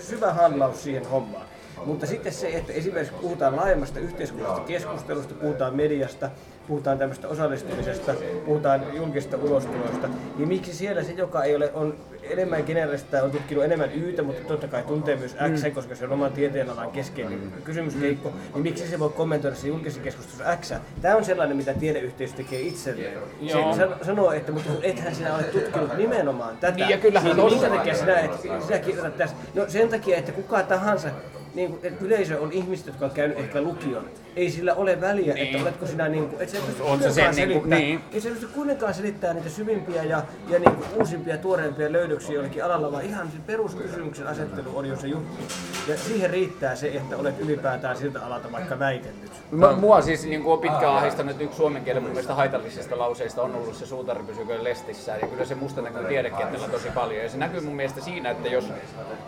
syvä 0.01 0.33
handlaus 0.33 0.83
siihen 0.83 1.11
hommaan. 1.11 1.48
Mutta 1.85 2.07
sitten 2.07 2.33
se, 2.33 2.49
että 2.49 2.73
esimerkiksi 2.73 3.15
puhutaan 3.21 3.57
laajemmasta 3.57 4.01
yhteiskunnallisesta 4.01 4.69
keskustelusta, 4.69 5.35
puhutaan 5.35 5.77
mediasta, 5.77 6.31
puhutaan 6.69 6.99
tämmöistä 6.99 7.29
osallistumisesta, 7.29 8.15
puhutaan 8.47 8.83
julkista 8.97 9.37
ulostulosta, 9.37 10.09
niin 10.37 10.49
miksi 10.49 10.75
siellä 10.75 11.03
se, 11.03 11.13
joka 11.13 11.45
ei 11.45 11.57
ole, 11.57 11.71
on 11.75 11.97
enemmän 12.23 12.65
generalista, 12.65 13.23
on 13.23 13.31
tutkinut 13.31 13.65
enemmän 13.65 13.91
Ytä, 13.95 14.23
mutta 14.23 14.49
totta 14.49 14.69
kai 14.69 14.83
tuntee 14.83 15.17
myös 15.17 15.37
X, 15.55 15.65
mm. 15.65 15.73
koska 15.73 15.95
se 15.95 16.05
on 16.05 16.13
oman 16.13 16.33
tieteenalan 16.33 16.91
keskeinen 16.91 17.41
mm. 17.41 17.63
kysymyskeikko, 17.63 18.33
niin 18.55 18.63
miksi 18.63 18.89
se 18.89 18.99
voi 18.99 19.11
kommentoida 19.11 19.57
se 19.57 19.69
julkisen 19.69 20.03
keskustelussa 20.03 20.57
X? 20.57 20.73
Tämä 21.03 21.17
on 21.17 21.25
sellainen, 21.25 21.57
mitä 21.57 21.75
tiedeyhteisö 21.75 22.37
tekee 22.37 22.61
itselleen. 22.61 23.19
Se 23.77 24.05
sanoo, 24.07 24.33
että 24.33 24.53
mutta 24.53 24.71
ethän 24.83 25.15
sinä 25.15 25.35
ole 25.35 25.43
tutkinut 25.43 25.97
nimenomaan 25.97 26.57
tätä. 26.57 26.77
Niin, 26.77 26.89
ja 26.89 26.99
kyllähän 26.99 27.37
niin, 27.37 27.51
minkä 27.51 27.69
takia 27.69 27.95
sinä, 27.95 28.21
et, 28.21 28.41
sinä 28.41 28.79
kirjoitat 28.79 29.17
tässä? 29.17 29.37
No 29.55 29.65
sen 29.69 29.89
takia, 29.89 30.17
että 30.17 30.33
kuka 30.33 30.63
tahansa 30.63 31.09
niin 31.59 31.71
kuin, 31.71 31.97
yleisö 32.01 32.41
on 32.41 32.53
ihmiset, 32.53 32.87
jotka 32.87 33.05
on 33.05 33.11
käynyt 33.11 33.39
ehkä 33.39 33.63
lukion. 33.63 34.05
Ei 34.37 34.51
sillä 34.51 34.75
ole 34.75 35.01
väliä, 35.01 35.35
niin. 35.35 35.47
että 35.47 35.63
oletko 35.63 35.87
sinä 35.87 36.09
niin 36.09 36.29
kuin, 36.29 36.43
että 36.43 36.57
se 36.57 36.83
on 36.83 37.03
se 37.03 37.13
sen, 37.13 37.35
niin 37.35 37.61
kuin, 37.61 37.71
niin. 37.71 38.01
Ei 38.13 38.21
se 38.21 38.31
pysty 38.31 38.47
kuitenkaan 38.47 38.95
selittämään 38.95 39.37
niitä 39.37 39.51
syvimpiä 39.51 40.03
ja, 40.03 40.23
ja 40.49 40.59
niin 40.59 40.77
kuin 40.77 40.89
uusimpia, 40.97 41.39
tuoreempia 41.39 41.93
löydöksiä 41.93 42.35
jollekin 42.35 42.65
alalla, 42.65 42.93
vaan 42.93 43.05
ihan 43.05 43.31
se 43.31 43.39
peruskysymyksen 43.47 44.27
asettelu 44.27 44.79
on 44.79 44.87
jo 44.87 44.97
se 44.97 45.07
juttu. 45.07 45.43
Ja 45.89 45.97
siihen 45.97 46.31
riittää 46.31 46.77
se, 46.77 46.89
että 46.89 47.17
olet 47.17 47.41
ylipäätään 47.41 47.97
siltä 47.97 48.27
alalta 48.27 48.53
vaikka 48.53 48.79
väitellyt. 48.79 49.33
Mä, 49.51 49.73
mua 49.73 50.01
siis 50.01 50.25
niin 50.25 50.43
kuin 50.43 50.53
on 50.53 50.59
pitkään 50.59 50.97
ahdistanut, 50.97 51.31
että 51.31 51.45
yksi 51.45 51.57
suomen 51.57 51.85
kielen 51.85 52.03
mun 52.03 52.11
mielestä 52.13 52.35
haitallisista 52.35 52.99
lauseista 52.99 53.43
on 53.43 53.55
ollut 53.55 53.75
se 53.75 53.87
suutari 53.87 54.23
pysykö 54.23 54.65
lestissään. 54.65 55.21
Ja 55.21 55.27
kyllä 55.27 55.45
se 55.45 55.55
musta 55.55 55.83
näkyy 55.83 56.05
tiedekentällä 56.05 56.69
tosi 56.69 56.89
paljon. 56.91 57.23
Ja 57.23 57.29
se 57.29 57.39
näkyy 57.39 57.61
mun 57.61 57.77
mielestä 57.77 58.01
siinä, 58.01 58.31
että 58.31 58.49
jos 58.49 58.73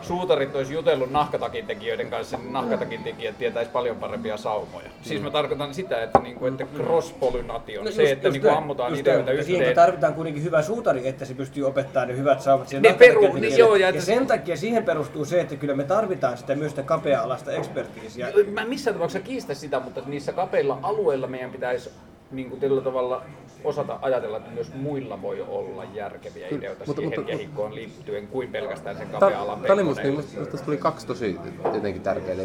suutarit 0.03 0.55
olisi 0.55 0.75
jutellut 0.75 1.11
nahkatakin 1.11 1.67
tekijöiden 1.67 2.11
kanssa, 2.11 2.37
niin 2.37 2.53
nahkatakin 2.53 3.03
tekijät 3.03 3.39
tietäisi 3.39 3.71
paljon 3.71 3.97
parempia 3.97 4.37
saumoja. 4.37 4.90
Mm. 4.99 5.05
Siis 5.05 5.23
mä 5.23 5.31
tarkoitan 5.31 5.75
sitä, 5.75 6.03
että, 6.03 6.19
niin 6.19 6.37
kuin, 6.37 6.53
että 6.53 6.67
cross-pollination, 6.77 7.85
no, 7.85 7.91
se, 7.91 8.11
että 8.11 8.29
just, 8.29 8.33
niin 8.33 8.43
kuin 8.43 8.55
ammutaan 8.55 8.93
just, 8.93 9.01
ideoita 9.01 9.31
yhteen. 9.31 9.47
Siihen 9.47 9.75
tarvitaan 9.75 10.15
kuitenkin 10.15 10.45
hyvä 10.45 10.63
suutari, 10.63 11.09
että 11.09 11.25
se 11.25 11.35
pystyy 11.35 11.65
opettamaan 11.65 12.09
ne 12.09 12.17
hyvät 12.17 12.41
siihen 12.41 12.83
ne 12.83 12.93
peru, 12.93 13.35
niin 13.35 13.59
joo, 13.59 13.77
ja, 13.77 13.91
ja 13.91 14.03
sen 14.03 14.27
takia 14.27 14.57
siihen 14.57 14.85
perustuu 14.85 15.25
se, 15.25 15.41
että 15.41 15.57
kyllä 15.57 15.75
me 15.75 15.85
tarvitaan 15.85 16.39
sitä 16.39 16.55
myös 16.55 16.73
sitä 16.73 16.83
kapea-alasta 16.83 17.53
ekspertiisiä. 17.53 18.29
Mä 18.53 18.65
missään 18.65 18.95
tapauksessa 18.95 19.27
kiistä 19.27 19.55
sitä, 19.55 19.81
mutta 19.81 20.03
niissä 20.07 20.33
kapeilla 20.33 20.79
alueilla 20.83 21.27
meidän 21.27 21.51
pitäisi 21.51 21.91
niin 22.31 22.49
kuin 22.49 22.61
tällä 22.61 22.81
tavalla 22.81 23.23
osata 23.65 23.99
ajatella, 24.03 24.37
että 24.37 24.51
myös 24.51 24.75
muilla 24.75 25.23
voi 25.23 25.45
olla 25.49 25.85
järkeviä 25.95 26.49
ideoita 26.49 26.85
mutta, 26.87 27.03
siihen 27.03 27.21
mutta, 27.21 27.33
kehikkoon 27.33 27.75
liittyen 27.75 28.27
kuin 28.27 28.53
pelkästään 28.53 28.97
sen 28.97 29.09
kapea 29.09 29.41
alan 29.41 29.61
Tämä 29.61 29.75
oli 29.75 29.83
musta, 29.83 30.03
niin 30.03 30.15
musta 30.15 30.57
tuli 30.65 30.77
kaksi 30.77 31.07
tosi 31.07 31.37
jotenkin 31.75 32.03
tärkeää. 32.03 32.37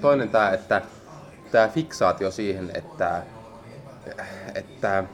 Toinen 0.00 0.28
tämä, 0.28 0.50
että 0.50 0.82
tämä 1.52 1.68
fiksaatio 1.68 2.30
siihen, 2.30 2.70
että, 2.74 3.22
että 4.54 5.04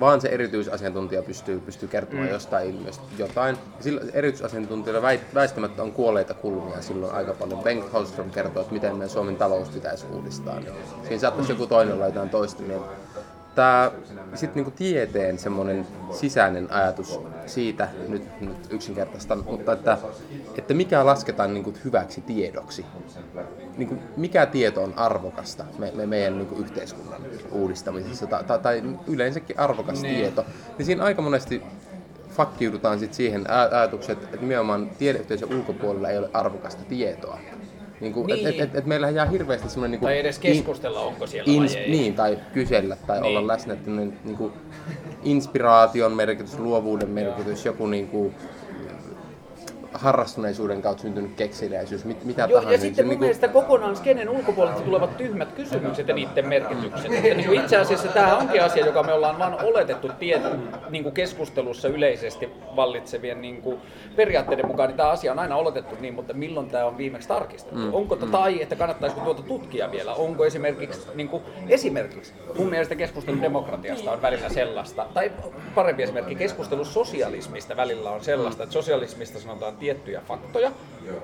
vaan 0.00 0.20
se 0.20 0.28
erityisasiantuntija 0.28 1.22
pystyy, 1.22 1.60
pystyy 1.60 1.88
kertomaan 1.88 2.26
mm. 2.26 2.32
jostain 2.32 2.70
ilmiöstä 2.70 3.04
jotain. 3.18 3.58
Sillä 3.80 4.00
erityisasiantuntijoilla 4.12 5.08
väistämättä 5.34 5.82
on 5.82 5.92
kuolleita 5.92 6.34
kulmia 6.34 6.82
silloin 6.82 7.14
aika 7.14 7.34
paljon. 7.34 7.62
Bengt 7.62 7.92
Holmström 7.92 8.30
kertoo, 8.30 8.62
että 8.62 8.74
miten 8.74 8.92
meidän 8.92 9.10
Suomen 9.10 9.36
talous 9.36 9.68
pitäisi 9.68 10.06
uudistaa. 10.12 10.60
Siinä 11.02 11.18
saattaisi 11.18 11.52
joku 11.52 11.66
toinen 11.66 11.94
olla 11.94 12.06
jotain 12.06 12.30
toista 12.30 12.62
mieltä 12.62 12.86
tämä 13.58 13.90
sitten 14.34 14.54
niinku 14.54 14.70
tieteen 14.70 15.38
semmoinen 15.38 15.86
sisäinen 16.10 16.72
ajatus 16.72 17.20
siitä, 17.46 17.88
nyt, 18.08 18.40
nyt 18.40 18.56
yksinkertaista, 18.70 19.36
mutta 19.36 19.72
että, 19.72 19.98
että 20.58 20.74
mikä 20.74 21.06
lasketaan 21.06 21.54
niinku 21.54 21.74
hyväksi 21.84 22.20
tiedoksi. 22.20 22.86
Niinku, 23.76 23.96
mikä 24.16 24.46
tieto 24.46 24.82
on 24.82 24.94
arvokasta 24.96 25.64
me, 25.78 25.92
me, 25.94 26.06
meidän 26.06 26.38
niinku 26.38 26.54
yhteiskunnan 26.54 27.22
uudistamisessa 27.52 28.26
tai, 28.26 28.44
tai, 28.44 28.58
tai 28.58 28.82
yleensäkin 29.06 29.58
arvokas 29.58 30.02
niin. 30.02 30.16
tieto. 30.16 30.44
Niin 30.78 30.86
siinä 30.86 31.04
aika 31.04 31.22
monesti 31.22 31.62
fakkiudutaan 32.30 32.98
sit 32.98 33.14
siihen 33.14 33.50
ajatukseen, 33.50 34.18
että 34.18 34.36
nimenomaan 34.36 34.90
tiedeyhteisön 34.98 35.54
ulkopuolella 35.54 36.08
ei 36.08 36.18
ole 36.18 36.30
arvokasta 36.32 36.82
tietoa. 36.84 37.38
Niin 38.00 38.12
kuin, 38.12 38.26
Niin. 38.26 38.46
Et, 38.46 38.60
et, 38.60 38.74
et, 38.74 38.86
meillähän 38.86 39.14
jää 39.14 39.26
hirveästi 39.26 39.68
semmoinen... 39.68 39.90
Niin 40.00 40.06
Tai 40.06 40.18
edes 40.18 40.38
keskustella, 40.38 41.00
onko 41.00 41.26
siellä 41.26 41.60
vai 41.60 41.76
ei. 41.76 41.90
Niin, 41.90 42.14
tai 42.14 42.38
kysellä 42.52 42.96
tai 43.06 43.20
Niin. 43.20 43.38
olla 43.38 43.46
läsnä. 43.46 43.72
Että 43.72 43.90
niin, 43.90 44.18
niin 44.24 44.36
kuin, 44.36 44.52
inspiraation 45.24 46.12
merkitys, 46.12 46.58
luovuuden 46.58 47.10
merkitys, 47.10 47.64
joku 47.64 47.86
niin 47.86 48.08
kuin, 48.08 48.34
harrastuneisuuden 49.98 50.82
kautta 50.82 51.02
syntynyt 51.02 51.34
kekseliäisyys, 51.36 52.04
mit, 52.04 52.24
mitä 52.24 52.42
Joo, 52.42 52.48
tahansa. 52.48 52.72
ja 52.72 52.78
niin 52.78 52.80
sitten 52.80 53.04
mun 53.04 53.10
niinku- 53.10 53.24
mielestä 53.24 53.48
kokonaan 53.48 53.96
skenen 53.96 54.28
ulkopuolelta 54.28 54.80
tulevat 54.80 55.16
tyhmät 55.16 55.52
kysymykset 55.52 56.08
ja 56.08 56.14
niiden 56.14 56.48
merkitykset. 56.48 57.12
Että 57.12 57.34
niin 57.34 57.46
kuin 57.46 57.60
itse 57.60 57.76
asiassa 57.76 58.08
tämä 58.08 58.36
onkin 58.36 58.62
asia, 58.62 58.86
joka 58.86 59.02
me 59.02 59.12
ollaan 59.12 59.38
vaan 59.38 59.64
oletettu 59.64 60.08
tiet, 60.18 60.42
niin 60.90 61.02
kuin 61.02 61.14
keskustelussa 61.14 61.88
yleisesti 61.88 62.48
vallitsevien 62.76 63.40
niin 63.40 63.62
kuin 63.62 63.80
periaatteiden 64.16 64.66
mukaan, 64.66 64.88
niin 64.88 64.96
tämä 64.96 65.08
asia 65.08 65.32
on 65.32 65.38
aina 65.38 65.56
oletettu 65.56 65.96
niin, 66.00 66.14
mutta 66.14 66.34
milloin 66.34 66.70
tämä 66.70 66.84
on 66.84 66.98
viimeksi 66.98 67.28
tarkistettu? 67.28 67.78
Mm, 67.78 67.94
Onko 67.94 68.16
mm. 68.16 68.30
tai 68.30 68.62
että 68.62 68.76
kannattaisiko 68.76 69.24
tuota 69.24 69.42
tutkia 69.42 69.90
vielä? 69.90 70.14
Onko 70.14 70.44
esimerkiksi, 70.44 71.00
niin 71.14 71.28
kuin, 71.28 71.42
esimerkiksi 71.68 72.32
mun 72.58 72.70
mielestä 72.70 72.94
keskustelu 72.94 73.40
demokratiasta 73.40 74.12
on 74.12 74.22
välillä 74.22 74.48
sellaista, 74.48 75.06
tai 75.14 75.32
parempi 75.74 76.02
esimerkki, 76.02 76.34
keskustelu 76.34 76.84
sosialismista 76.84 77.76
välillä 77.76 78.10
on 78.10 78.24
sellaista, 78.24 78.62
että 78.62 78.72
sosialismista 78.72 79.40
sanotaan 79.40 79.76
tiettyjä 79.88 80.22
faktoja, 80.28 80.72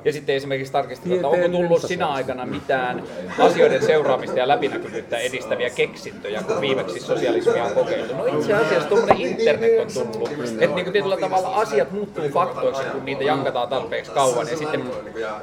ja 0.04 0.12
sitten 0.12 0.34
esimerkiksi 0.34 0.72
tarkistetaan, 0.72 1.14
että 1.14 1.28
onko 1.28 1.48
tullut 1.48 1.82
sinä 1.82 2.06
aikana 2.06 2.46
mitään 2.46 3.02
asioiden 3.38 3.82
seuraamista 3.82 4.38
ja 4.38 4.48
läpinäkyvyyttä 4.48 5.18
edistäviä 5.18 5.70
keksintöjä, 5.70 6.42
kun 6.42 6.60
viimeksi 6.60 7.00
sosialismia 7.00 7.64
on 7.64 7.72
kokeiltu. 7.72 8.14
No 8.14 8.26
itse 8.26 8.54
asiassa 8.54 8.88
tuommoinen 8.88 9.20
internet 9.20 9.96
on 9.96 10.08
tullut, 10.08 10.30
että 10.30 10.74
niin 10.74 10.84
kuin 10.84 10.92
tietyllä 10.92 11.16
tavalla 11.16 11.48
asiat 11.48 11.92
muuttuu 11.92 12.28
faktoiksi, 12.28 12.82
kun 12.92 13.04
niitä 13.04 13.24
jankataan 13.24 13.68
tarpeeksi 13.68 14.10
kauan. 14.12 14.48
Ja 14.50 14.56
sitten 14.56 14.82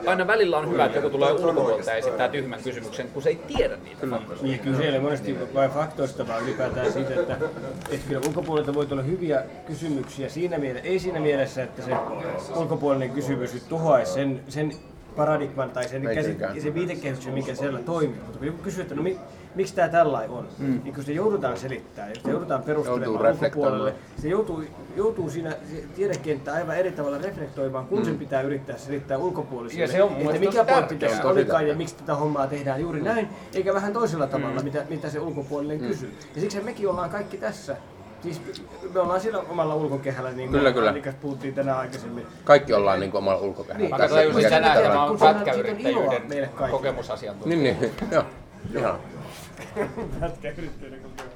aina 0.07 0.27
välillä 0.27 0.57
on 0.57 0.69
hyvä, 0.71 0.86
että 0.86 0.97
joku 0.97 1.10
tulee 1.10 1.31
ulkopuolelta 1.31 1.91
ja 1.91 1.97
esittää 1.97 2.29
tyhmän 2.29 2.63
kysymyksen, 2.63 3.07
kun 3.07 3.21
se 3.21 3.29
ei 3.29 3.36
tiedä 3.36 3.77
niitä 3.84 4.07
faktoja. 4.10 4.39
Niin, 4.41 4.60
kyllä 4.60 4.77
siellä 4.77 4.99
monesti 4.99 5.38
vain 5.53 5.71
faktoista, 5.71 6.27
vaan 6.27 6.43
ylipäätään 6.43 6.93
siitä, 6.93 7.13
että, 7.13 7.38
että 7.91 8.07
kyllä 8.07 8.21
ulkopuolelta 8.27 8.73
voi 8.73 8.86
tulla 8.86 9.01
hyviä 9.01 9.43
kysymyksiä 9.67 10.29
siinä 10.29 10.57
mielessä, 10.57 10.89
ei 10.89 10.99
siinä 10.99 11.19
mielessä, 11.19 11.63
että 11.63 11.81
se 11.81 11.91
ulkopuolinen 12.55 13.11
kysymys 13.12 13.54
nyt 13.54 13.69
tuhoaisi 13.69 14.13
sen, 14.13 14.41
sen 14.47 14.71
paradigman 15.15 15.69
tai 15.69 15.88
sen, 15.88 16.02
käsit, 16.15 16.38
sen 16.62 16.74
viitekehyksen, 16.74 17.34
mikä 17.34 17.56
siellä 17.56 17.80
toimii. 17.80 18.19
Mutta 18.21 18.38
kun 18.38 18.47
joku 18.47 18.63
kysyy, 18.63 18.82
että 18.82 18.95
no, 18.95 19.04
mi, 19.04 19.17
miksi 19.56 19.76
tämä 19.76 19.89
tällainen 19.89 20.32
on, 20.32 20.47
mm. 20.58 20.82
niin 20.84 20.95
kun 20.95 21.04
se 21.04 21.12
joudutaan 21.13 21.58
selittämään, 21.58 22.10
ja 22.15 22.21
se 22.24 22.30
joudutaan 22.32 22.63
perustelemaan 22.63 23.04
Joutuu 23.21 23.28
ulkopuolelle, 23.28 23.93
se 24.21 24.28
joutuu, 24.28 24.63
joutuu 24.95 25.30
siinä 25.30 25.52
se 25.52 25.84
tiedekenttä 25.95 26.54
aivan 26.54 26.78
eri 26.78 26.91
tavalla 26.91 27.17
reflektoimaan, 27.17 27.86
kun 27.86 28.00
mm. 28.00 28.06
sen 28.06 28.17
pitää 28.17 28.41
yrittää 28.41 28.78
selittää 28.78 29.17
ulkopuolisille, 29.17 29.84
Ja 29.84 29.91
se 29.91 30.04
on 30.04 30.12
että 30.13 30.39
mikä 30.39 30.63
pointti 30.63 30.95
tässä 30.95 31.28
olikaan 31.28 31.67
ja 31.67 31.76
miksi 31.76 31.95
tätä 31.95 32.15
hommaa 32.15 32.47
tehdään 32.47 32.82
juuri 32.82 33.02
näin, 33.02 33.28
eikä 33.54 33.74
vähän 33.74 33.93
toisella 33.93 34.28
tavalla, 34.28 34.60
Mm. 34.60 34.65
mitä, 34.65 34.86
mitä 34.89 35.10
se 35.10 35.19
ulkopuolinen 35.19 35.80
kysyy. 35.80 36.13
Ja 36.36 36.41
siksi 36.41 36.62
mekin 36.62 36.89
ollaan 36.89 37.10
kaikki 37.10 37.38
tässä. 37.38 37.78
Siis 38.23 38.41
me 38.93 38.99
ollaan 38.99 39.21
siellä 39.21 39.39
omalla 39.49 39.75
ulkokehällä, 39.75 40.31
niin 40.31 40.49
Kyllä, 40.51 40.71
kyllä. 40.71 40.89
Annikas 40.89 41.15
puhuttiin 41.21 41.53
tänään 41.53 41.77
aikaisemmin. 41.77 42.27
Kaikki 42.43 42.73
ollaan 42.73 42.99
niin 42.99 43.15
omalla 43.15 43.39
ulkokehällä. 43.41 43.89
Mä 43.89 43.97
Tässä- 43.97 44.15
mikä- 44.36 44.49
tänään, 44.49 44.77
että 44.77 44.89
mä 44.89 45.03
oon 45.03 45.12
on- 45.12 45.19
pätkäyrittäjyyden 45.19 46.49
kokemusasiantuntija. 46.71 47.62
Niin, 47.62 47.77
niin, 47.79 47.91
joo. 48.12 48.23
Ihan. 48.77 48.99
Pätkäyrittäjyyden 50.19 50.99
kokemus. 51.01 51.30